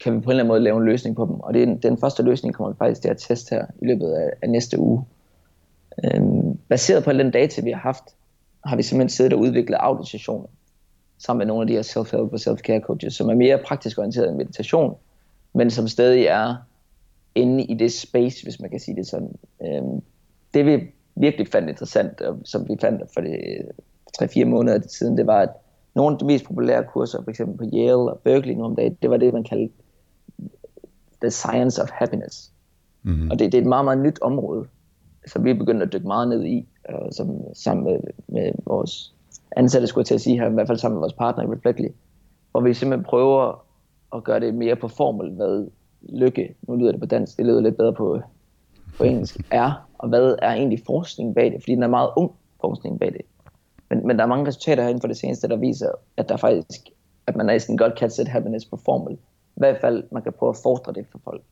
[0.01, 1.35] Kan vi på en eller anden måde lave en løsning på dem?
[1.35, 4.12] Og det er, den første løsning kommer vi faktisk til at teste her i løbet
[4.12, 5.05] af, af næste uge.
[6.05, 8.05] Øhm, baseret på den data, vi har haft,
[8.64, 10.46] har vi simpelthen siddet og udviklet audiosessioner
[11.20, 14.28] sammen med nogle af de her self-help og self-care coaches, som er mere praktisk orienteret
[14.28, 14.94] end meditation,
[15.54, 16.56] men som stadig er
[17.35, 19.35] inde i det space, hvis man kan sige det sådan.
[19.62, 20.02] Øhm,
[20.54, 23.37] det vi virkelig fandt interessant, og som vi fandt for det
[24.22, 25.50] 3-4 måneder siden, det var, at
[25.94, 28.96] nogle af de mest populære kurser, for eksempel på Yale og Berkeley nu om dagen,
[29.02, 29.74] det var det, man kaldte
[31.20, 32.52] The Science of Happiness.
[33.02, 33.30] Mm-hmm.
[33.30, 34.66] Og det, det er et meget, meget nyt område,
[35.26, 39.14] som vi er begyndt at dykke meget ned i, og som, sammen med, med vores
[39.57, 41.47] ansatte, skulle jeg til at sige her, i hvert fald sammen med vores partner i
[41.47, 41.89] Reflectly,
[42.51, 43.65] hvor vi simpelthen prøver
[44.15, 45.69] at gøre det mere på formel, hvad
[46.03, 48.21] lykke, nu lyder det på dansk, det lyder lidt bedre på,
[48.99, 52.33] på engelsk, er, og hvad er egentlig forskningen bag det, fordi den er meget ung
[52.61, 53.21] forskning bag det.
[53.91, 56.81] Men, men der er mange resultater herinde for det seneste, der viser, at der faktisk,
[57.27, 59.15] at man næsten godt kan sætte happiness på formel.
[59.57, 61.43] I hvert fald, man kan prøve at fordre det for folk.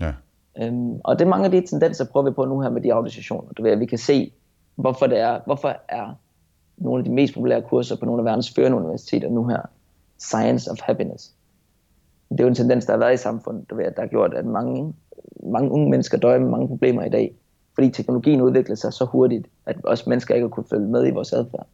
[0.00, 0.12] Ja.
[0.58, 2.92] Øhm, og det er mange af de tendenser, prøver vi på nu her med de
[2.92, 3.52] organisationer.
[3.52, 4.32] Du ved, at vi kan se,
[4.74, 6.14] hvorfor det er, hvorfor er
[6.80, 9.60] nogle af de mest populære kurser på nogle af verdens førende universiteter nu her,
[10.18, 11.32] Science of Happiness.
[12.30, 14.94] Det er jo en tendens, der har været i samfundet, der har gjort, at mange,
[15.42, 17.34] mange unge mennesker døjer med mange problemer i dag,
[17.74, 21.10] fordi teknologien udvikler sig så hurtigt, at os mennesker ikke har kunnet følge med i
[21.10, 21.66] vores adfærd.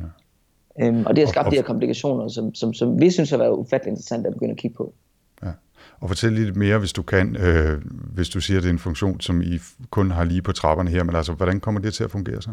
[0.00, 0.86] Ja.
[0.86, 3.30] Øhm, og det har skabt og, og, de her komplikationer, som, som, som vi synes
[3.30, 4.94] har været ufattelig interessant at begynde at kigge på.
[5.42, 5.52] Ja.
[6.00, 7.82] Og fortæl lidt mere, hvis du kan, øh,
[8.14, 9.58] hvis du siger, at det er en funktion, som I
[9.90, 12.50] kun har lige på trapperne her, men altså, hvordan kommer det til at fungere så?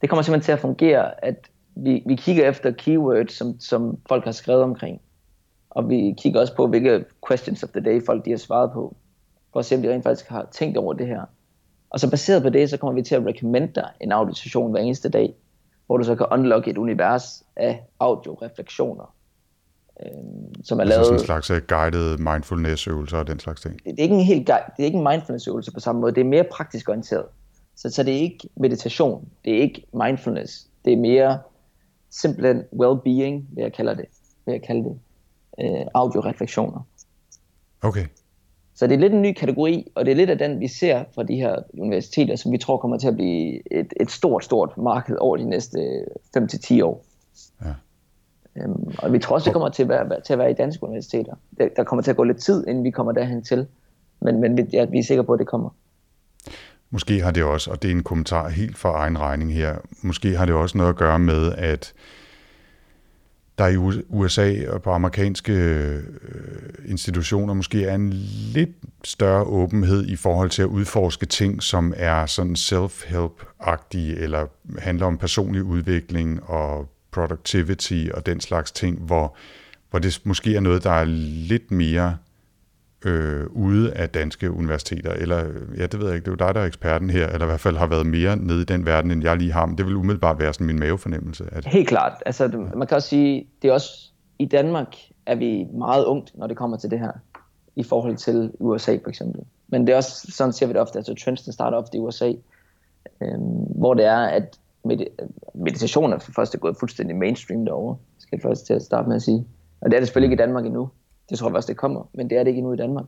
[0.00, 4.24] Det kommer simpelthen til at fungere, at vi, vi kigger efter keywords, som, som folk
[4.24, 5.00] har skrevet omkring.
[5.70, 8.96] Og vi kigger også på, hvilke questions of the day folk de har svaret på,
[9.52, 11.22] for at se, om de rent faktisk har tænkt over det her.
[11.90, 14.80] Og så baseret på det, så kommer vi til at recommende dig en audiosession hver
[14.80, 15.34] eneste dag,
[15.86, 19.14] hvor du så kan unlocke et univers af audioreflektioner,
[20.02, 20.08] øh,
[20.64, 21.06] som er altså lavet...
[21.06, 23.84] sådan en slags uh, guided mindfulness-øvelser og den slags ting?
[23.84, 26.24] Det er ikke en helt det er ikke en mindfulness-øvelse på samme måde, det er
[26.24, 27.26] mere praktisk orienteret.
[27.76, 31.38] Så, så det er ikke meditation, det er ikke mindfulness, det er mere
[32.10, 34.04] simpelthen well-being, vil jeg kalde det,
[34.44, 34.98] vil jeg kalde det,
[35.60, 36.80] øh, audioreflektioner.
[37.82, 38.06] Okay.
[38.74, 41.04] Så det er lidt en ny kategori, og det er lidt af den, vi ser
[41.14, 44.78] fra de her universiteter, som vi tror kommer til at blive et, et stort, stort
[44.78, 46.04] marked over de næste
[46.36, 47.04] 5-10 år.
[47.64, 47.74] Ja.
[48.56, 50.84] Øhm, og vi tror også, det kommer til at være, til at være i danske
[50.84, 51.34] universiteter.
[51.58, 53.66] Der, der kommer til at gå lidt tid, inden vi kommer derhen til.
[54.20, 55.70] Men, men ja, vi er sikre på, at det kommer.
[56.90, 60.36] Måske har det også, og det er en kommentar helt for egen regning her, måske
[60.36, 61.92] har det også noget at gøre med, at
[63.58, 66.02] der i USA og på amerikanske øh,
[66.86, 68.12] institutioner måske er en
[68.52, 68.70] lidt
[69.04, 74.46] større åbenhed i forhold til at udforske ting, som er sådan self-help-agtige, eller
[74.78, 79.36] handler om personlig udvikling og productivity og den slags ting, hvor,
[79.90, 81.04] hvor det måske er noget, der er
[81.48, 82.16] lidt mere
[83.06, 86.46] øh, ude af danske universiteter, eller øh, ja, det ved jeg ikke, det er jo
[86.46, 88.86] dig, der er eksperten her, eller i hvert fald har været mere nede i den
[88.86, 91.44] verden, end jeg lige har, men det vil umiddelbart være sådan min mavefornemmelse.
[91.52, 91.64] At...
[91.64, 96.04] Helt klart, altså man kan også sige, det er også, i Danmark er vi meget
[96.04, 97.12] ungt, når det kommer til det her,
[97.76, 99.40] i forhold til USA for eksempel.
[99.68, 102.00] Men det er også, sådan ser vi det ofte, altså trends, der starter ofte i
[102.00, 102.32] USA,
[103.20, 103.38] øh,
[103.78, 104.96] hvor det er, at med,
[105.54, 109.16] meditation er for første gået fuldstændig mainstream derovre, skal jeg først til at starte med
[109.16, 109.46] at sige.
[109.80, 110.90] Og det er det selvfølgelig ikke i Danmark endnu.
[111.30, 113.04] Det tror jeg også, det kommer, men det er det ikke endnu i Danmark.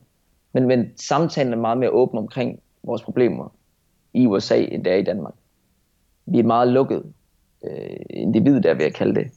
[0.52, 3.54] Men, men samtalen er meget mere åben omkring vores problemer
[4.14, 5.34] i USA, end det er i Danmark.
[6.26, 7.02] Vi er meget lukket
[7.64, 9.30] øh, individ, der vil jeg kalde det.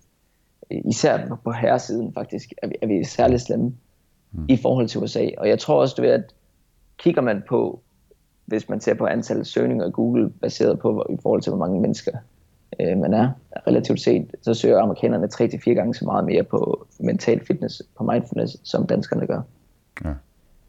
[0.85, 3.73] Især på, herresiden faktisk, er vi, er vi særligt slemme
[4.31, 4.45] mm.
[4.49, 5.27] i forhold til USA.
[5.37, 6.33] Og jeg tror også, du ved, at
[6.97, 7.81] kigger man på,
[8.45, 11.81] hvis man ser på antallet søgninger i Google, baseret på i forhold til, hvor mange
[11.81, 12.11] mennesker
[12.79, 13.31] øh, man er,
[13.67, 18.57] relativt set, så søger amerikanerne 3-4 gange så meget mere på mental fitness, på mindfulness,
[18.63, 19.41] som danskerne gør.
[20.05, 20.13] Ja.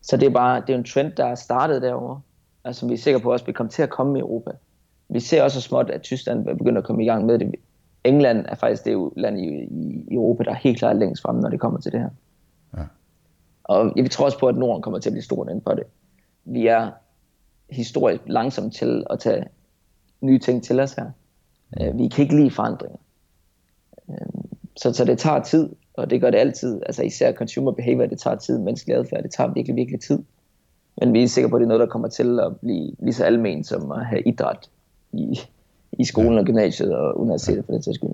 [0.02, 2.20] Så det er bare det er en trend, der er startet derovre,
[2.64, 4.50] altså, som vi er sikre på også vil komme til at komme i Europa.
[5.08, 7.54] Vi ser også småt, at Tyskland er begyndt at komme i gang med det.
[8.04, 9.46] England er faktisk det land i,
[10.10, 12.10] i Europa, der er helt klart længst fremme, når det kommer til det her.
[12.76, 12.82] Ja.
[13.64, 15.84] Og jeg tror også på, at Norden kommer til at blive stort inden for det.
[16.44, 16.90] Vi er
[17.70, 19.44] historisk langsomt til at tage
[20.20, 21.10] nye ting til os her.
[21.80, 22.98] Øh, vi kan ikke lide forandringer.
[24.10, 24.16] Øh,
[24.76, 26.82] så, så det tager tid, og det gør det altid.
[26.86, 28.58] Altså især consumer behavior, det tager tid.
[28.58, 30.18] Menneskelig adfærd, det tager virkelig, virkelig tid.
[31.00, 33.14] Men vi er sikre på, at det er noget, der kommer til at blive lige
[33.14, 34.70] så almen som at have idræt
[35.12, 35.40] i,
[35.92, 38.10] i skolen og gymnasiet og universitetet for det sags skyld.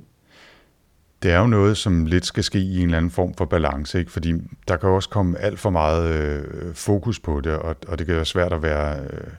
[1.23, 3.99] Det er jo noget, som lidt skal ske i en eller anden form for balance,
[3.99, 4.13] ikke?
[4.13, 4.33] fordi
[4.69, 8.17] der kan også komme alt for meget øh, fokus på det, og, og det kan
[8.17, 9.33] være svært at være øh,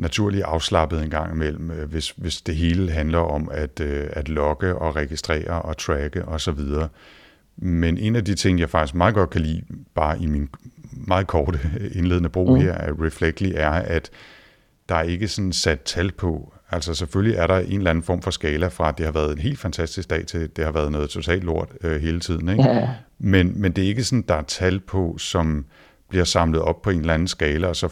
[0.00, 4.28] naturligt afslappet en gang imellem, øh, hvis, hvis det hele handler om at, øh, at
[4.28, 6.60] logge og registrere og tracke osv.
[7.56, 9.62] Men en af de ting, jeg faktisk meget godt kan lide,
[9.94, 10.48] bare i min
[10.92, 11.60] meget korte
[11.94, 12.60] indledende brug mm.
[12.60, 14.10] her af Reflectly, er, at
[14.88, 16.54] der er ikke sådan sat tal på.
[16.70, 19.32] Altså selvfølgelig er der en eller anden form for skala fra, at det har været
[19.32, 22.48] en helt fantastisk dag til, det har været noget totalt lort øh, hele tiden.
[22.48, 22.62] Ikke?
[22.62, 22.88] Ja.
[23.18, 25.64] Men, men det er ikke sådan, der er tal på, som
[26.08, 27.88] bliver samlet op på en eller anden skala, og så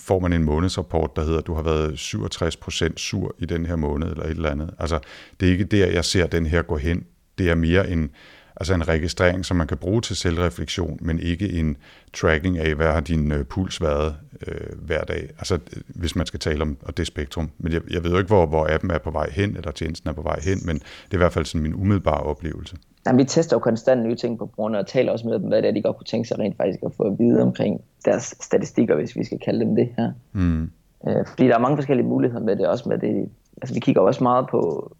[0.00, 4.10] får man en månedsrapport, der hedder, du har været 67% sur i den her måned,
[4.10, 4.74] eller et eller andet.
[4.78, 4.98] Altså,
[5.40, 7.04] det er ikke der, jeg ser den her gå hen.
[7.38, 8.10] Det er mere en,
[8.56, 11.76] altså en registrering, som man kan bruge til selvreflektion, men ikke en
[12.14, 15.30] tracking af, hvad har din øh, puls været øh, hver dag.
[15.38, 17.50] Altså, hvis man skal tale om og det spektrum.
[17.58, 20.10] Men jeg, jeg ved jo ikke, hvor, hvor appen er på vej hen, eller tjenesten
[20.10, 22.76] er på vej hen, men det er i hvert fald sådan min umiddelbare oplevelse.
[23.08, 25.62] Jamen, vi tester jo konstant nye ting på brugerne og taler også med dem, hvad
[25.62, 28.34] det er, de godt kunne tænke sig rent faktisk at få at vide omkring deres
[28.40, 30.12] statistikker, hvis vi skal kalde dem det her.
[30.32, 30.70] Mm.
[31.08, 33.28] Øh, fordi der er mange forskellige muligheder med det, også med det,
[33.62, 34.92] altså vi kigger også meget på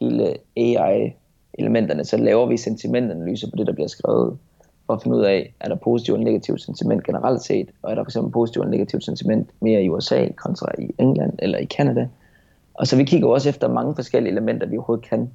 [0.00, 4.38] hele AI-elementerne, så laver vi sentimentanalyser på det, der bliver skrevet,
[4.86, 7.94] for at finde ud af, er der positivt og negativt sentiment generelt set, og er
[7.94, 12.08] der fx positivt og negativt sentiment mere i USA kontra i England eller i Canada.
[12.74, 15.30] Og så vi kigger også efter mange forskellige elementer, vi overhovedet kan.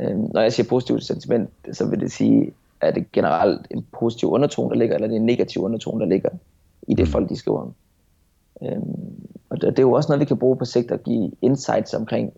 [0.00, 4.30] Øhm, når jeg siger positivt sentiment, så vil det sige, er det generelt en positiv
[4.30, 6.30] undertone, der ligger, eller er det en negativ undertone, der ligger
[6.88, 7.12] i det mm.
[7.12, 7.74] folk, de skriver om.
[8.62, 11.30] Øhm, og det, det er jo også noget, vi kan bruge på sigt at give
[11.42, 12.32] insights omkring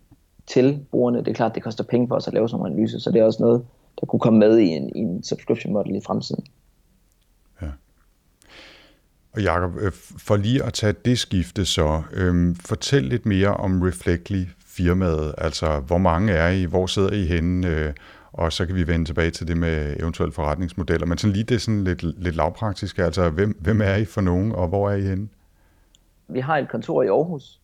[0.47, 1.19] til brugerne.
[1.19, 3.21] Det er klart, det koster penge for os at lave sådan en analyse, så det
[3.21, 3.65] er også noget,
[4.01, 6.45] der kunne komme med i en, i en subscription model i fremtiden.
[7.63, 7.67] Ja.
[9.33, 13.83] Og Jacob, øh, for lige at tage det skifte så, øhm, fortæl lidt mere om
[13.83, 14.45] Reflectly
[14.77, 17.93] firmaet, altså hvor mange er I, hvor sidder I henne, øh,
[18.33, 21.07] og så kan vi vende tilbage til det med eventuelle forretningsmodeller.
[21.07, 24.53] Men sådan lige det sådan lidt, lidt lavpraktisk, altså hvem, hvem er I for nogen,
[24.53, 25.29] og hvor er I henne?
[26.29, 27.61] Vi har et kontor i Aarhus,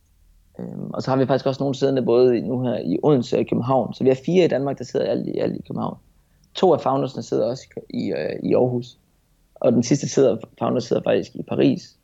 [0.59, 3.41] øhm, og så har vi faktisk også nogle siddende både nu her i Odense og
[3.41, 3.95] i København.
[3.95, 5.97] Så vi har fire i Danmark, der sidder alt i, alt i København.
[6.55, 8.99] To af foundersne sidder også i, øh, i Aarhus,
[9.55, 11.97] og den sidste sidder, founder sidder faktisk i Paris,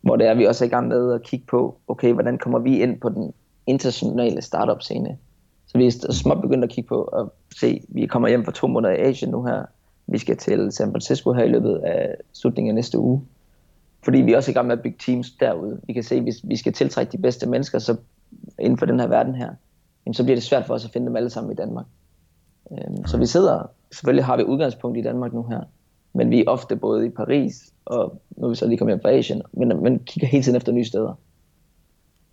[0.00, 2.58] hvor det er, vi også er i gang med at kigge på, okay, hvordan kommer
[2.58, 3.32] vi ind på den
[3.66, 5.18] internationale startup scene.
[5.66, 8.66] Så vi er småt begyndt at kigge på at se, vi kommer hjem for to
[8.66, 9.64] måneder i Asien nu her.
[10.06, 13.22] Vi skal til San Francisco her i løbet af slutningen af næste uge.
[14.04, 15.80] Fordi vi er også i gang med at bygge teams derude.
[15.86, 17.96] Vi kan se, at hvis vi skal tiltrække de bedste mennesker så
[18.58, 19.50] inden for den her verden her,
[20.06, 21.86] jamen, så bliver det svært for os at finde dem alle sammen i Danmark.
[22.72, 25.60] Øhm, så vi sidder, selvfølgelig har vi udgangspunkt i Danmark nu her,
[26.12, 29.02] men vi er ofte både i Paris, og nu er vi så lige kommet hjem
[29.02, 31.14] fra Asien, men, men kigger hele tiden efter nye steder.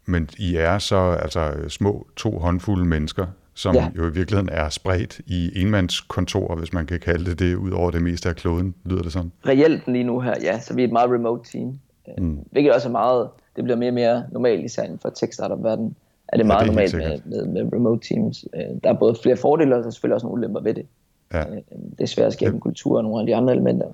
[0.05, 3.89] Men I er så altså små to håndfulde mennesker, som ja.
[3.97, 7.91] jo i virkeligheden er spredt i enmandskontor, hvis man kan kalde det det, ud over
[7.91, 9.31] det meste af kloden, lyder det sådan?
[9.47, 11.79] Reelt lige nu her, ja, så vi er et meget remote team.
[12.17, 12.39] Mm.
[12.51, 15.63] Hvilket også er meget, det bliver mere og mere normalt, især inden for tech startup
[15.63, 15.95] verden
[16.27, 18.45] er det meget ja, det normalt med, med, med remote teams.
[18.55, 20.85] Øh, der er både flere fordele, og selvfølgelig også nogle ulemper ved det.
[21.33, 21.39] Ja.
[21.39, 21.57] Øh,
[21.97, 23.87] det er svært at skabe en kultur og nogle af de andre elementer.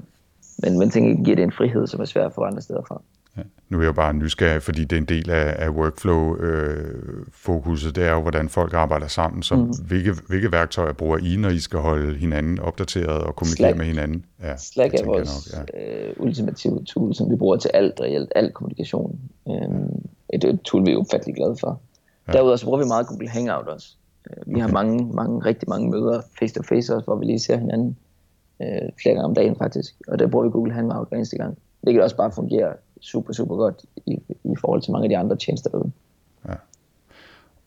[0.64, 3.02] Men man tænker, giver det en frihed, som er svær at få andre steder fra.
[3.38, 3.42] Ja.
[3.70, 7.90] Nu er jeg jo bare nysgerrig, fordi det er en del af, af workflow-fokuset.
[7.90, 9.44] Øh, det er jo, hvordan folk arbejder sammen.
[9.44, 9.74] Så mm.
[9.88, 13.78] hvilke, hvilke værktøjer bruger I, når I skal holde hinanden opdateret og kommunikere Slack.
[13.78, 14.26] med hinanden?
[14.44, 16.08] Ja, Slack er vores nok, ja.
[16.08, 19.20] øh, ultimative tool, som vi bruger til alt reelt, al kommunikation.
[19.46, 21.82] Um, et, et tool, vi er ufattelig glade for.
[22.28, 22.34] Ja.
[22.34, 23.88] Derudover så bruger vi meget Google Hangout også.
[24.30, 24.62] Øh, vi okay.
[24.62, 27.98] har mange, mange, rigtig mange møder face-to-face også, hvor vi lige ser hinanden
[28.62, 28.68] øh,
[29.02, 29.96] flere gange om dagen faktisk.
[30.08, 31.58] Og der bruger vi Google Hangout hver eneste gang.
[31.82, 34.12] Hvilket også bare fungerer super, super godt i,
[34.44, 35.92] i forhold til mange af de andre tjenester derude.
[36.48, 36.54] Ja.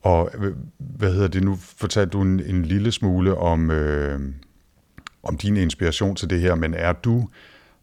[0.02, 0.30] Og
[0.78, 1.56] hvad hedder det nu?
[1.56, 4.20] Fortalte du en, en lille smule om, øh,
[5.22, 7.28] om din inspiration til det her, men er du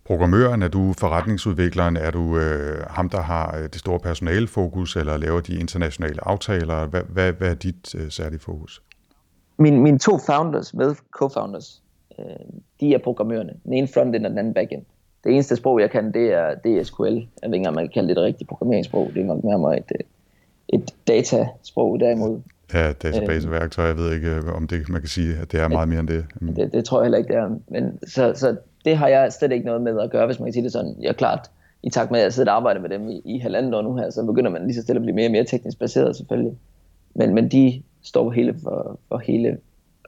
[0.05, 5.17] programmøren, er du forretningsudvikleren, er du øh, ham, der har øh, det store personalefokus, eller
[5.17, 6.85] laver de internationale aftaler?
[6.85, 8.81] Hvad, hvad, hvad er dit øh, særlige fokus?
[9.57, 11.81] Min, mine to founders, med co-founders,
[12.19, 12.25] øh,
[12.79, 13.53] de er programmørerne.
[13.63, 14.85] Den ene frontend og den anden backend.
[15.23, 17.03] Det eneste sprog, jeg kan, det er, det er SQL.
[17.03, 19.11] Jeg ved ikke engang, man kan kalde det et rigtigt programmeringssprog.
[19.13, 20.05] Det er nok nærmere et, øh,
[20.69, 22.39] et datasprog derimod.
[22.73, 23.85] Ja, database-værktøj.
[23.85, 26.25] Jeg ved ikke, om det, man kan sige, at det er meget mere end det.
[26.55, 27.49] Det, det tror jeg heller ikke, det er.
[27.67, 28.55] Men, så, så
[28.85, 30.95] det har jeg slet ikke noget med at gøre, hvis man kan sige det sådan.
[31.01, 31.51] Jeg er klart,
[31.83, 33.95] i takt med, at jeg sidder og arbejder med dem i, i halvandet år nu
[33.95, 36.57] her, så begynder man lige så stille at blive mere og mere teknisk baseret selvfølgelig.
[37.15, 39.57] Men, men de står hele for, for hele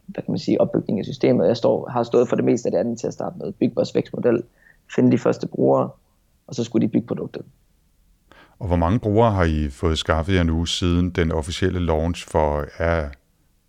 [0.06, 1.48] hvad kan man sige, opbygningen af systemet.
[1.48, 3.52] Jeg står, har stået for det meste af det andet til at starte med.
[3.52, 4.44] Bygge vores vækstmodel,
[4.96, 5.90] finde de første brugere,
[6.48, 7.42] og så skulle de bygge produktet.
[8.60, 12.66] Og hvor mange brugere har I fået skaffet jer nu siden den officielle launch for,
[12.80, 13.08] ja,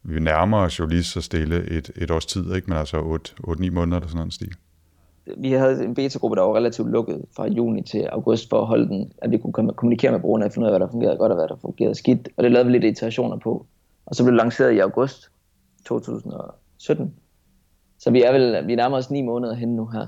[0.03, 2.71] vi nærmer os jo lige så stille et, et års tid, ikke?
[2.71, 4.57] men altså 8-9 måneder eller sådan noget stil?
[5.37, 8.89] vi havde en beta-gruppe, der var relativt lukket fra juni til august for at holde
[8.89, 11.33] den, at vi kunne kommunikere med brugerne og finde ud af, hvad der fungerede godt
[11.33, 12.29] og hvad der fungerede skidt.
[12.37, 13.67] Og det lavede vi lidt iterationer på.
[14.07, 15.31] Og så blev det lanceret i august
[15.87, 17.15] 2017.
[17.99, 20.07] Så vi er vel vi er nærmere os ni måneder hen nu her.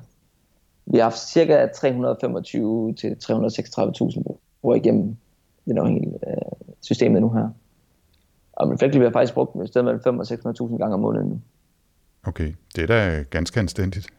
[0.86, 4.22] Vi har haft cirka 325 til 336.000
[4.62, 5.16] brugere igennem
[5.66, 6.34] det er hele øh,
[6.80, 7.48] systemet nu her.
[8.52, 11.28] Og Reflectly har faktisk brugt dem et sted mellem 5 og 600.000 gange om måneden
[11.28, 11.40] nu.
[12.26, 14.12] Okay, det er da ganske anstændigt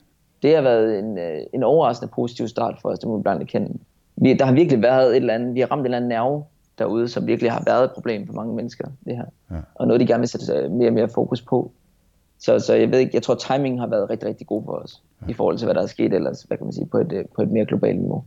[0.45, 3.41] det har været en, øh, en overraskende positiv start for os, det må vi blandt
[3.41, 3.79] erkende.
[4.15, 6.43] Vi, der har virkelig været et eller andet, vi har ramt et eller andet nerve
[6.79, 9.25] derude, som virkelig har været et problem for mange mennesker, det her.
[9.51, 9.55] Ja.
[9.75, 11.71] Og noget, de gerne vil sætte mere og mere fokus på.
[12.45, 15.01] Så, så jeg ved ikke, jeg tror, timingen har været rigtig, rigtig god for os,
[15.21, 15.27] ja.
[15.31, 17.25] i forhold til, hvad der er sket ellers, hvad kan man sige, på et, øh,
[17.35, 18.23] på et mere globalt niveau.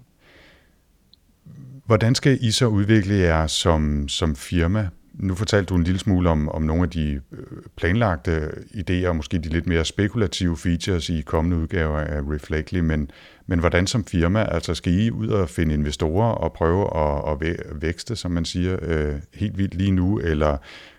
[1.87, 4.89] Hvordan skal I så udvikle jer som, som firma?
[5.15, 9.17] Nu fortalte du en lille smule om, om nogle af de øh, planlagte idéer, og
[9.17, 13.11] måske de lidt mere spekulative features i kommende udgaver af Reflectly, men,
[13.47, 17.57] men hvordan som firma, altså skal I ud og finde investorer og prøve at, at
[17.83, 20.57] vækste, som man siger, øh, helt vildt lige nu, eller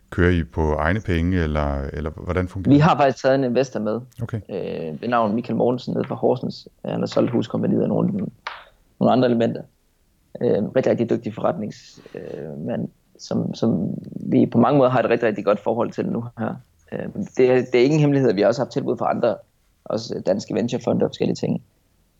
[0.10, 3.80] kører I på egne penge, eller, eller hvordan fungerer Vi har faktisk taget en investor
[3.80, 4.42] med, Okay.
[4.50, 6.68] øh, ved navn Michael Mortensen nede fra Horsens.
[6.86, 8.14] Han har solgt huskompaniet og nogle,
[9.00, 9.62] nogle andre elementer.
[10.42, 12.88] Øh, rigtig, rigtig dygtig forretningsmand, øh,
[13.20, 16.56] som, som vi på mange måder har et rigtig, rigtig godt forhold til nu her.
[16.92, 17.00] Øh,
[17.38, 19.36] det, er, det er ingen hemmelighed, vi har også haft tilbud fra andre,
[19.86, 21.64] også danske venturefonder og forskellige ting,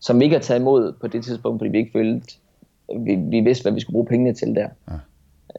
[0.00, 2.26] som ikke har taget imod på det tidspunkt, fordi vi ikke følte,
[2.98, 4.68] vi, vi vidste, hvad vi skulle bruge pengene til der.
[4.90, 4.94] Ja.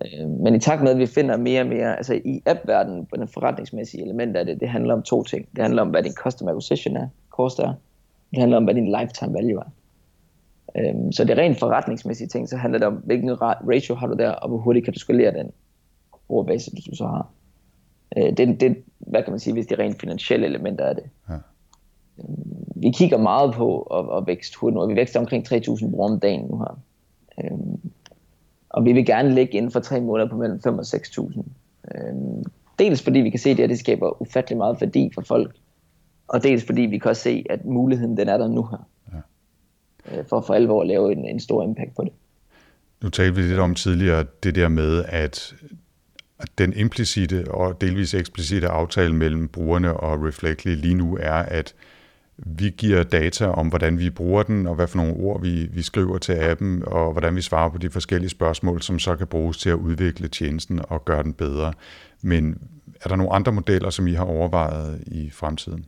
[0.02, 3.16] Øh, men i takt med, at vi finder mere og mere, altså i appverdenen, på
[3.16, 5.48] den forretningsmæssige element af det, det handler om to ting.
[5.56, 7.74] Det handler om, hvad din customer acquisition er, cost er.
[8.32, 9.70] Det handler om, hvad din lifetime value er.
[10.78, 14.14] Øhm, så det er rent forretningsmæssige ting, så handler det om, hvilken ratio har du
[14.14, 15.52] der, og hvor hurtigt kan du skalere den
[16.28, 17.28] brugerbase, du så har.
[18.18, 21.04] Øh, det, det, hvad kan man sige, hvis det er rent finansielle elementer af det.
[21.30, 21.36] Ja.
[22.76, 26.12] Vi kigger meget på at, at vækste hurtigt nu, og vi vækster omkring 3.000 brugere
[26.12, 26.82] om dagen nu her.
[28.74, 31.44] Og vi vil gerne ligge inden for tre måneder på mellem 5 og 6.000.
[31.96, 32.44] Øhm,
[32.80, 35.56] dels fordi vi kan se, at det, her, det skaber ufattelig meget værdi for folk,
[36.28, 38.88] og dels fordi vi kan også se, at muligheden den er der nu her.
[39.14, 40.20] Ja.
[40.20, 42.12] Øh, for for alvor at lave en, en stor impact på det.
[43.04, 45.54] Nu talte vi lidt om tidligere det der med, at
[46.42, 51.76] at den implicite og delvis eksplicite aftale mellem brugerne og Reflectly lige nu er, at
[52.46, 55.82] vi giver data om, hvordan vi bruger den, og hvad for nogle ord vi, vi
[55.82, 59.58] skriver til appen, og hvordan vi svarer på de forskellige spørgsmål, som så kan bruges
[59.58, 61.74] til at udvikle tjenesten og gøre den bedre.
[62.22, 62.58] Men
[63.02, 65.86] er der nogle andre modeller, som I har overvejet i fremtiden?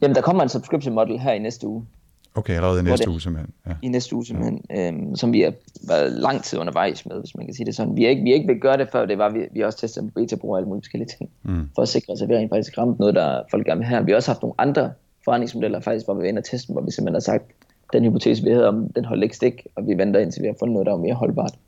[0.00, 1.86] Jamen, der kommer en subscription model her i næste uge.
[2.34, 3.54] Okay, allerede i næste det, uge simpelthen.
[3.66, 3.72] Ja.
[3.82, 4.88] I næste uge simpelthen, ja.
[4.88, 5.52] øhm, som vi har
[5.88, 7.96] været lang tid undervejs med, hvis man kan sige det sådan.
[7.96, 9.66] Vi har ikke, vi har ikke vil gøre det før, det var, vi, vi har
[9.66, 11.70] også testet med beta-brug og alle mulige forskellige ting, mm.
[11.74, 14.04] for at sikre os, at vi rent faktisk ramt noget, der folk gerne vil have.
[14.04, 14.92] Vi har også haft nogle andre
[15.24, 17.44] forretningsmodeller faktisk, hvor vi ender inde teste, hvor vi simpelthen har sagt,
[17.92, 20.56] den hypotese, vi havde om, den holder ikke stik, og vi venter indtil vi har
[20.58, 21.58] fundet noget, der er mere holdbart.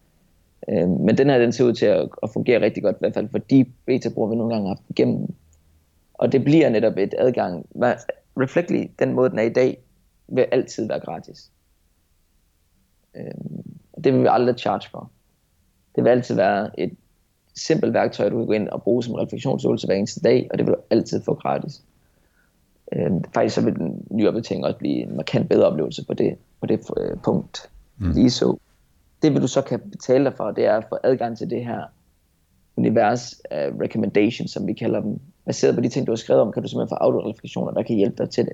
[0.68, 3.14] Øh, men den her, den ser ud til at, at fungere rigtig godt, i hvert
[3.14, 5.34] fald for de beta-brugere, vi nogle gange har haft igennem.
[6.14, 7.66] Og det bliver netop et adgang.
[8.36, 9.78] Reflectly, den måde, den er i dag,
[10.28, 11.50] vil altid være gratis.
[13.16, 13.24] Øh,
[14.04, 15.10] det vil vi aldrig charge for.
[15.96, 16.92] Det vil altid være et
[17.54, 20.66] simpelt værktøj, du kan gå ind og bruge som refleksionsøvelse hver eneste dag, og det
[20.66, 21.82] vil du altid få gratis.
[22.96, 26.36] Øh, faktisk så vil den nye opdatering også blive en markant bedre oplevelse på det,
[26.60, 27.70] på det øh, punkt.
[27.98, 28.10] Mm.
[28.10, 28.56] Lige så.
[29.22, 31.64] Det vil du så kan betale dig for, det er at få adgang til det
[31.64, 31.82] her
[32.76, 35.20] univers af recommendations, som vi kalder dem.
[35.46, 37.96] Baseret på de ting, du har skrevet om, kan du simpelthen få autoreflektioner, der kan
[37.96, 38.52] hjælpe dig til det.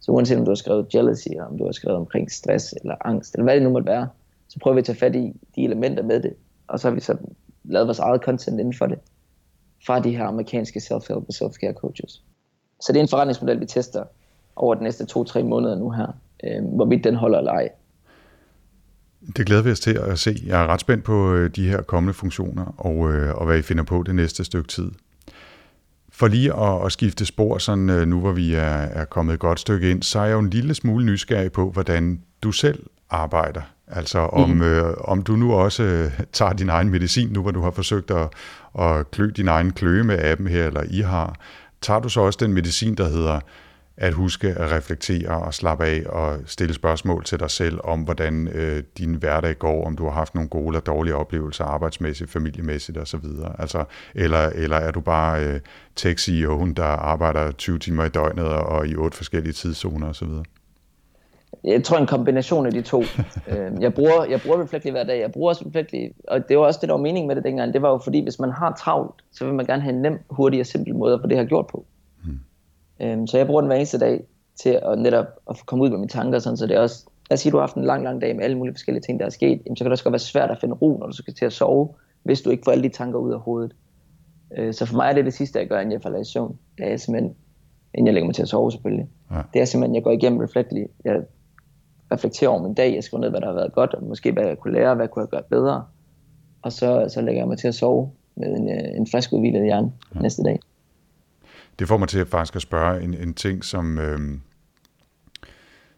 [0.00, 2.94] Så uanset om du har skrevet jealousy, eller om du har skrevet omkring stress eller
[3.04, 4.08] angst, eller hvad det nu måtte være,
[4.48, 6.34] så prøver vi at tage fat i de elementer med det,
[6.66, 7.16] og så har vi så
[7.64, 8.98] lavet vores eget content inden for det,
[9.86, 12.22] fra de her amerikanske self-help og self-care coaches.
[12.80, 14.04] Så det er en forretningsmodel, vi tester
[14.56, 16.06] over de næste to-tre måneder nu her,
[16.44, 17.68] øh, hvorvidt den holder eller ej.
[19.36, 20.42] Det glæder vi os til at se.
[20.46, 23.62] Jeg er ret spændt på øh, de her kommende funktioner, og, øh, og hvad I
[23.62, 24.90] finder på det næste stykke tid.
[26.12, 29.40] For lige at, at skifte spor, sådan øh, nu hvor vi er, er kommet et
[29.40, 32.86] godt stykke ind, så er jeg jo en lille smule nysgerrig på, hvordan du selv
[33.10, 33.62] arbejder.
[33.86, 34.62] Altså om, mm.
[34.62, 38.10] øh, om du nu også øh, tager din egen medicin, nu hvor du har forsøgt
[38.10, 38.28] at,
[38.78, 41.36] at klø din egen kløe med appen her, eller I har.
[41.82, 43.40] Tager du så også den medicin, der hedder
[43.96, 48.48] at huske at reflektere og slappe af og stille spørgsmål til dig selv om, hvordan
[48.48, 52.98] øh, din hverdag går, om du har haft nogle gode eller dårlige oplevelser arbejdsmæssigt, familiemæssigt
[52.98, 53.24] osv.
[53.58, 55.60] Altså, eller, eller er du bare øh,
[56.00, 60.28] tech-CEO'en, der arbejder 20 timer i døgnet og i otte forskellige tidszoner osv.?
[61.64, 63.02] Jeg tror en kombination af de to.
[63.52, 65.20] Øhm, jeg, bruger, jeg bruger Reflectly hver dag.
[65.20, 67.72] Jeg bruger også Reflectly, og det var også det, der var meningen med det dengang.
[67.72, 70.18] Det var jo fordi, hvis man har travlt, så vil man gerne have en nem,
[70.30, 71.84] hurtig og simpel måde at få det her gjort på.
[73.00, 74.24] Øhm, så jeg bruger den hver eneste dag
[74.62, 77.34] til at netop at komme ud med mine tanker, sådan, så det er også, lad
[77.34, 79.26] os sige, du har haft en lang, lang dag med alle mulige forskellige ting, der
[79.26, 81.12] er sket, jamen, så kan det også godt være svært at finde ro, når du
[81.12, 81.88] skal til at sove,
[82.22, 83.72] hvis du ikke får alle de tanker ud af hovedet.
[84.56, 86.58] Øh, så for mig er det det sidste, jeg gør, inden jeg falder i søvn.
[86.78, 87.34] Det er simpelthen,
[87.94, 89.08] inden jeg lægger mig til at sove selvfølgelig.
[89.30, 89.40] Ja.
[89.54, 90.84] Det er simpelthen, jeg går igennem Reflectly.
[91.04, 91.20] Jeg
[92.12, 94.46] reflekterer over min dag, jeg skriver ned, hvad der har været godt, og måske hvad
[94.46, 95.84] jeg kunne lære, hvad jeg kunne have gjort bedre.
[96.62, 99.64] Og så, så lægger jeg mig til at sove med en, øh, en frisk udvilet
[99.64, 100.20] hjerne ja.
[100.20, 100.60] næste dag
[101.80, 104.20] det får mig til at faktisk at spørge en, en ting, som, øh,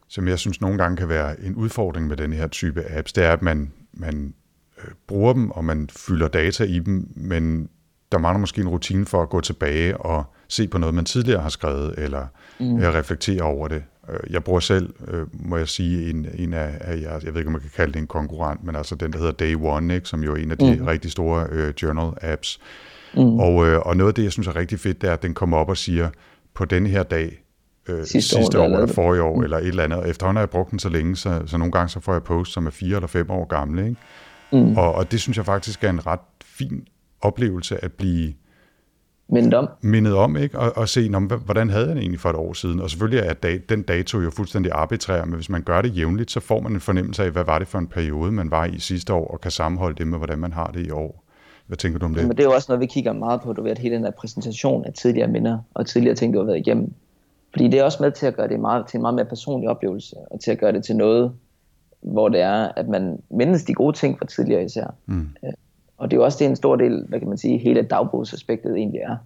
[0.09, 3.13] som jeg synes nogle gange kan være en udfordring med den her type apps.
[3.13, 4.35] Det er, at man, man
[4.79, 7.69] øh, bruger dem, og man fylder data i dem, men
[8.13, 11.41] der mangler måske en rutine for at gå tilbage og se på noget, man tidligere
[11.41, 12.27] har skrevet, eller
[12.61, 12.77] mm.
[12.77, 13.85] reflektere over det.
[14.11, 17.41] Øh, jeg bruger selv, øh, må jeg sige, en, en af, af jeg, jeg ved
[17.41, 19.95] ikke, om man kan kalde det en konkurrent, men altså den, der hedder Day One,
[19.95, 20.87] ikke, som jo er en af de mm.
[20.87, 22.61] rigtig store uh, journal-apps,
[23.17, 23.41] Mm.
[23.41, 25.35] Og, øh, og noget af det, jeg synes er rigtig fedt, det er, at den
[25.35, 26.09] kommer op og siger,
[26.55, 27.43] på denne her dag,
[27.89, 29.43] øh, sidste, sidste år, år eller forrige år, mm.
[29.43, 30.09] eller et eller andet.
[30.09, 32.53] Efterhånden har jeg brugt den så længe, så, så nogle gange så får jeg post,
[32.53, 33.89] som er fire eller fem år gamle.
[33.89, 34.01] Ikke?
[34.53, 34.77] Mm.
[34.77, 36.87] Og, og det synes jeg faktisk er en ret fin
[37.21, 38.33] oplevelse at blive
[39.29, 39.69] mindet om.
[39.81, 40.59] Mindet om, ikke?
[40.59, 42.81] Og, og se, om, hvordan havde jeg det egentlig for et år siden?
[42.81, 46.31] Og selvfølgelig er dat, den dato jo fuldstændig arbitrær, men hvis man gør det jævnligt,
[46.31, 48.79] så får man en fornemmelse af, hvad var det for en periode, man var i
[48.79, 51.25] sidste år, og kan sammenholde det med, hvordan man har det i år.
[51.67, 52.27] Hvad tænker du om det?
[52.27, 54.05] Men det er jo også noget, vi kigger meget på, du ved, at hele den
[54.05, 56.93] her præsentation af tidligere minder, og tidligere ting, du har været igennem.
[57.53, 59.69] Fordi det er også med til at gøre det meget, til en meget mere personlig
[59.69, 61.33] oplevelse, og til at gøre det til noget,
[62.03, 64.95] hvor det er, at man mindes de gode ting fra tidligere især.
[65.07, 65.29] Mm.
[66.03, 67.83] Øh, og det er jo også det en stor del, hvad kan man sige, hele
[67.83, 69.17] dagbogsaspektet egentlig er.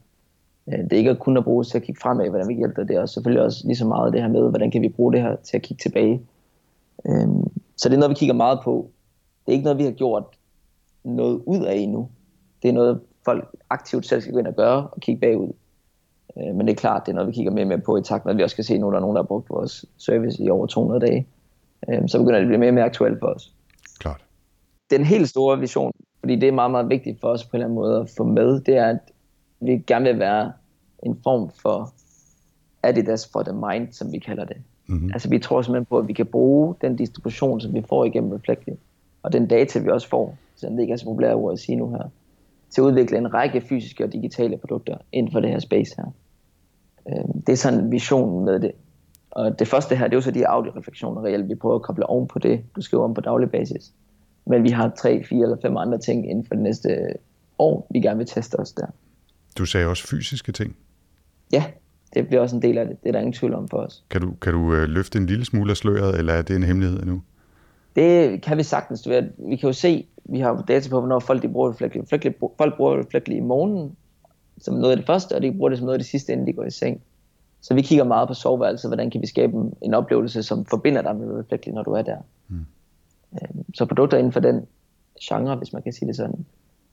[0.69, 2.97] Øh, det er ikke kun at bruge til at kigge fremad, hvordan vi hjælper, det
[2.97, 5.37] er selvfølgelig også lige så meget det her med, hvordan kan vi bruge det her
[5.37, 6.23] til at kigge tilbage.
[7.09, 8.91] Øhm, så det er noget, vi kigger meget på.
[9.47, 10.25] Det er ikke noget, vi har gjort
[11.05, 12.09] noget ud af endnu.
[12.63, 15.53] Det er noget, folk aktivt selv skal gå ind og gøre og kigge bagud.
[16.39, 18.03] Øh, men det er klart, det er noget, vi kigger mere og mere på i
[18.03, 19.85] takt med, at vi også skal se, at der er nogen, der har brugt vores
[19.99, 21.27] service i over 200 dage.
[21.89, 23.53] Øh, så begynder det at blive mere og mere aktuelt for os.
[23.99, 24.25] Klart.
[24.91, 25.93] Den helt store vision,
[26.27, 28.25] fordi det er meget, meget vigtigt for os på en eller anden måde at få
[28.25, 28.99] med, det er, at
[29.61, 30.53] vi gerne vil være
[31.03, 31.93] en form for
[32.83, 34.57] Adidas for the mind, som vi kalder det.
[34.87, 35.11] Mm-hmm.
[35.13, 38.33] Altså vi tror simpelthen på, at vi kan bruge den distribution, som vi får igennem
[38.33, 38.73] Reflectly,
[39.23, 41.77] og den data, vi også får, selvom det ikke er så populært ord at sige
[41.77, 42.09] nu her,
[42.71, 46.07] til at udvikle en række fysiske og digitale produkter inden for det her space her.
[47.09, 48.73] Øhm, det er sådan visionen med det.
[49.31, 52.07] Og det første her, det er jo så de audio-refleksioner reelt, vi prøver at koble
[52.07, 53.93] oven på det, du skriver om på daglig basis.
[54.47, 57.07] Men vi har tre, fire eller fem andre ting inden for det næste
[57.59, 58.87] år, vi gerne vil teste os der.
[59.59, 60.77] Du sagde også fysiske ting.
[61.53, 61.65] Ja,
[62.15, 63.03] det bliver også en del af det.
[63.03, 64.05] Det er der ingen tvivl om for os.
[64.11, 66.63] Kan du, kan du øh, løfte en lille smule af sløret, eller er det en
[66.63, 67.23] hemmelighed endnu?
[67.97, 69.03] Det kan vi sagtens.
[69.03, 72.01] Du ved, vi kan jo se, vi har data på, hvornår folk de bruger Reflectly.
[72.59, 73.97] Folk bruger Reflectly i morgenen,
[74.59, 76.47] som noget af det første, og de bruger det som noget af det sidste, inden
[76.47, 77.01] de går i seng.
[77.61, 81.17] Så vi kigger meget på soveværelset, hvordan kan vi skabe en oplevelse, som forbinder dig
[81.17, 82.17] med Reflectly, når du er der.
[83.55, 83.75] Mm.
[83.75, 84.67] Så produkter inden for den
[85.23, 86.47] genre, hvis man kan sige det sådan,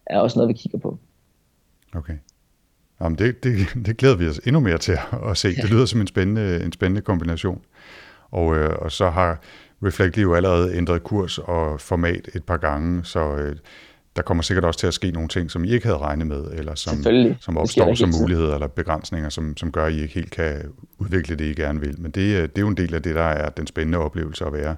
[0.05, 0.99] er også noget, vi kigger på.
[1.95, 2.17] Okay.
[3.01, 4.97] Jamen det, det, det glæder vi os endnu mere til
[5.29, 5.55] at se.
[5.55, 7.61] Det lyder som en spændende, en spændende kombination.
[8.31, 9.39] Og, øh, og så har
[9.85, 13.55] Reflectly jo allerede ændret kurs og format et par gange, så øh,
[14.15, 16.43] der kommer sikkert også til at ske nogle ting, som I ikke havde regnet med,
[16.53, 17.03] eller som,
[17.39, 20.61] som opstår som muligheder eller begrænsninger, som, som gør, at I ikke helt kan
[20.97, 22.01] udvikle det, I gerne vil.
[22.01, 24.45] Men det, øh, det er jo en del af det, der er den spændende oplevelse
[24.45, 24.75] at være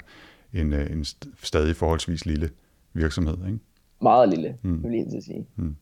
[0.56, 1.06] en, øh, en
[1.44, 2.50] stadig forholdsvis lille
[2.94, 3.38] virksomhed.
[3.48, 3.60] Ikke?
[4.02, 4.84] Meget lille, mm.
[4.84, 5.48] vil jeg sige.
[5.56, 5.76] Mm.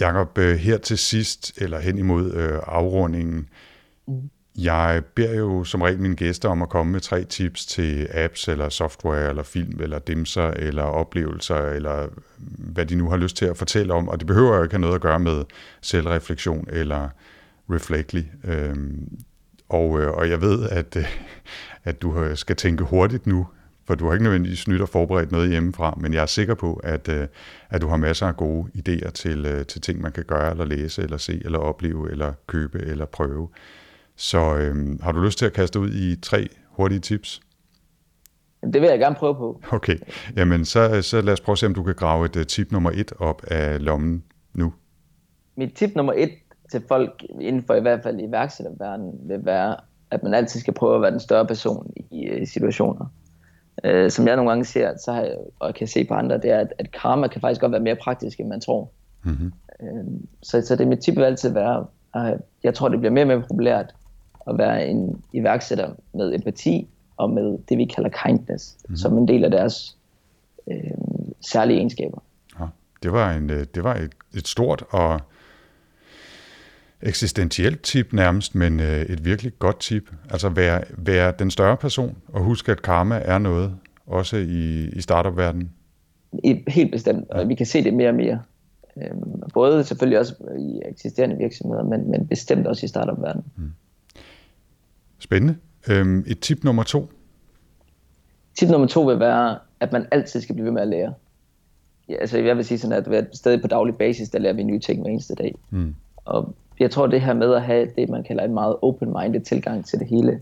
[0.00, 3.48] Jakob, øh, her til sidst, eller hen imod øh, afrundingen,
[4.08, 4.30] mm.
[4.58, 8.48] jeg beder jo som regel mine gæster om at komme med tre tips til apps,
[8.48, 12.08] eller software, eller film, eller dimser, eller oplevelser, eller
[12.58, 14.80] hvad de nu har lyst til at fortælle om, og det behøver jo ikke have
[14.80, 15.44] noget at gøre med
[15.80, 17.08] selvreflektion eller
[17.70, 18.22] reflectly.
[18.44, 19.18] Øhm,
[19.68, 20.96] og, øh, og jeg ved, at,
[21.84, 23.46] at du skal tænke hurtigt nu,
[23.88, 26.74] for du har ikke nødvendigvis nyt og forberedt noget hjemmefra, men jeg er sikker på,
[26.74, 27.26] at, øh,
[27.70, 30.64] at du har masser af gode idéer til, øh, til ting, man kan gøre, eller
[30.64, 33.48] læse, eller se, eller opleve, eller købe, eller prøve.
[34.16, 37.40] Så øhm, har du lyst til at kaste ud i tre hurtige tips?
[38.72, 39.62] Det vil jeg gerne prøve på.
[39.70, 39.98] Okay,
[40.36, 42.90] jamen så, så lad os prøve at se, om du kan grave et tip nummer
[42.94, 44.72] et op af lommen nu.
[45.56, 46.30] Mit tip nummer et
[46.70, 49.76] til folk inden for i hvert fald iværksætterverdenen vil være,
[50.10, 53.06] at man altid skal prøve at være den større person i, i situationer
[53.84, 56.50] øh, som jeg nogle gange ser, så har jeg, og kan se på andre, det
[56.50, 58.90] er, at, at karma kan faktisk godt være mere praktisk, end man tror.
[59.22, 59.52] Mm-hmm.
[59.82, 60.04] Øh,
[60.42, 63.28] så, så det mit tip vil altid være, at jeg tror, det bliver mere og
[63.28, 63.94] mere populært
[64.48, 68.96] at være en iværksætter med empati og med det, vi kalder kindness, mm-hmm.
[68.96, 69.96] som en del af deres
[70.70, 70.76] øh,
[71.40, 72.22] særlige egenskaber.
[72.60, 72.66] Ja,
[73.02, 75.20] det var, en, øh, det var et, et stort og
[77.02, 80.10] eksistentielt tip nærmest, men øh, et virkelig godt tip.
[80.30, 83.74] Altså være, være den større person, og huske, at karma er noget,
[84.06, 85.70] også i, i startup-verdenen.
[86.68, 88.42] Helt bestemt, og vi kan se det mere og mere.
[88.96, 93.44] Øhm, både selvfølgelig også i eksisterende virksomheder, men, men bestemt også i startup-verdenen.
[93.56, 93.72] Mm.
[95.18, 95.56] Spændende.
[95.90, 97.10] Øhm, et tip nummer to?
[98.58, 101.14] Tip nummer to vil være, at man altid skal blive ved med at lære.
[102.08, 104.78] Ja, altså jeg vil sige sådan, at stadig på daglig basis, der lærer vi nye
[104.78, 105.54] ting hver eneste dag.
[105.70, 105.94] Mm.
[106.24, 109.86] Og jeg tror, det her med at have det, man kalder en meget open-minded tilgang
[109.86, 110.40] til det hele,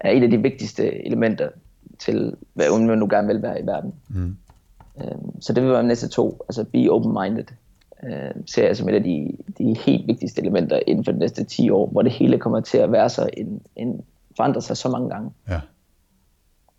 [0.00, 1.48] er et af de vigtigste elementer
[1.98, 3.94] til, hvad man nu gerne vil være i verden.
[4.08, 4.36] Mm.
[5.00, 7.44] Øhm, så det vil være næste to, altså be open-minded,
[8.04, 11.44] øh, ser jeg som et af de, de helt vigtigste elementer inden for de næste
[11.44, 14.04] 10 år, hvor det hele kommer til at være så en, en
[14.36, 15.30] forandre sig så mange gange.
[15.48, 15.60] Ja.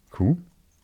[0.09, 0.37] Cool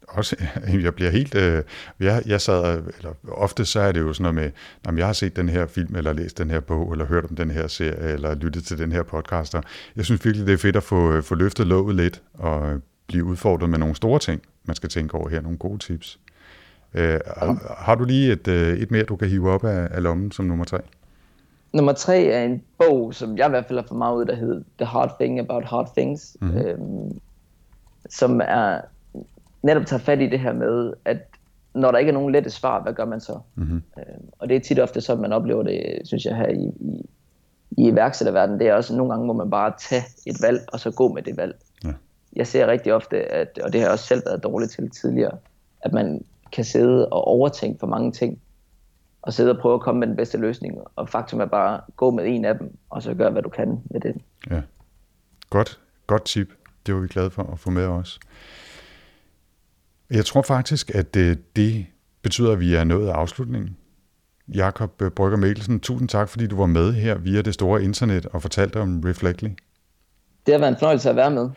[0.09, 0.35] også,
[0.83, 1.63] jeg bliver helt, øh,
[1.99, 4.51] jeg, jeg sad, eller ofte så er det jo sådan noget med,
[4.87, 7.35] om jeg har set den her film, eller læst den her bog, eller hørt om
[7.35, 9.61] den her serie, eller lyttet til den her podcaster.
[9.95, 13.69] Jeg synes virkelig, det er fedt at få, få løftet låget lidt, og blive udfordret
[13.69, 16.19] med nogle store ting, man skal tænke over her, nogle gode tips.
[16.93, 20.03] Øh, har, har du lige et, øh, et mere, du kan hive op af, af
[20.03, 20.79] lommen som nummer tre?
[21.73, 24.35] Nummer tre er en bog, som jeg i hvert fald har fået meget ud, der
[24.35, 26.57] hedder The Hard Thing About Hard Things, mm-hmm.
[26.57, 27.19] øhm,
[28.09, 28.81] som er
[29.61, 31.17] netop tager fat i det her med, at
[31.73, 33.39] når der ikke er nogen lette svar, hvad gør man så?
[33.55, 33.83] Mm-hmm.
[33.97, 37.09] Øhm, og det er tit ofte sådan, man oplever det, synes jeg, her i, i,
[37.71, 38.59] i iværksætterverdenen.
[38.59, 41.21] Det er også nogle gange, hvor man bare tage et valg, og så gå med
[41.21, 41.55] det valg.
[41.83, 41.93] Ja.
[42.35, 45.37] Jeg ser rigtig ofte, at, og det har jeg også selv været dårlig til tidligere,
[45.81, 48.41] at man kan sidde og overtænke for mange ting,
[49.21, 50.77] og sidde og prøve at komme med den bedste løsning.
[50.95, 53.81] Og faktum er bare, gå med en af dem, og så gør, hvad du kan
[53.91, 54.15] med det.
[54.49, 54.61] Ja.
[55.49, 55.79] Godt.
[56.07, 56.49] Godt tip.
[56.85, 58.19] Det var vi glade for at få med os.
[60.11, 61.85] Jeg tror faktisk, at det, øh, det
[62.21, 63.77] betyder, at vi er nået af afslutningen.
[64.55, 68.25] Jakob øh, Brygger Mikkelsen, tusind tak, fordi du var med her via det store internet
[68.25, 69.49] og fortalte om Reflectly.
[70.45, 71.49] Det har været en fornøjelse at være med.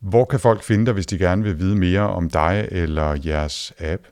[0.00, 3.72] Hvor kan folk finde dig, hvis de gerne vil vide mere om dig eller jeres
[3.78, 4.02] app?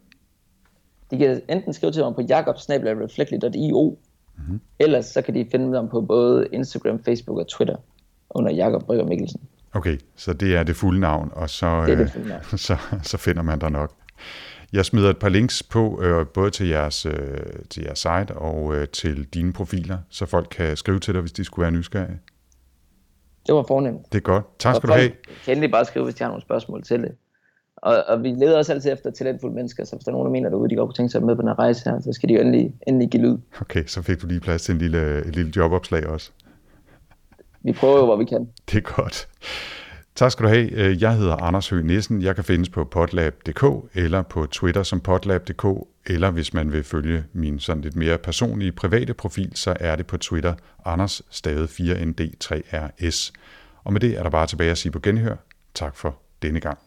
[1.11, 3.99] De kan enten skrive til mig på jakobsnablereflectly.io,
[4.37, 4.61] mm-hmm.
[4.79, 7.77] ellers så kan de finde dem på både Instagram, Facebook og Twitter
[8.31, 9.41] under Jakob Brygger Mikkelsen.
[9.73, 12.41] Okay, så det er det fulde navn, og så, det det navn.
[12.53, 13.93] Øh, så, så finder man dig nok.
[14.73, 17.13] Jeg smider et par links på, øh, både til jeres, øh,
[17.71, 21.33] til jeres site og øh, til dine profiler, så folk kan skrive til dig, hvis
[21.33, 22.19] de skulle være nysgerrige.
[23.47, 24.13] Det var fornemt.
[24.13, 24.45] Det er godt.
[24.59, 25.11] Tak skal du have.
[25.45, 27.13] kan endelig bare skrive, hvis de har nogle spørgsmål til det.
[27.77, 30.33] Og, og vi leder også altid efter talentfulde mennesker, så hvis der er nogen, der
[30.33, 32.29] mener derude, de godt kunne tænke sig med på den her rejse her, så skal
[32.29, 33.37] de jo endelig, endelig give lyd.
[33.61, 36.31] Okay, så fik du lige plads til en lille, et lille jobopslag også.
[37.65, 38.49] Vi prøver jo, hvor vi kan.
[38.71, 39.29] Det er godt.
[40.15, 40.71] Tak skal du have.
[40.71, 42.23] Øh, jeg hedder Anders Høgh Nissen.
[42.23, 45.67] Jeg kan findes på potlab.dk eller på Twitter som potlab.dk,
[46.07, 50.07] eller hvis man vil følge min sådan lidt mere personlige private profil, så er det
[50.07, 50.55] på Twitter
[50.85, 53.33] Anders stavet 4ND3RS.
[53.85, 55.37] Og med det er der bare tilbage at sige på genhør.
[55.75, 56.79] Tak for denne gang.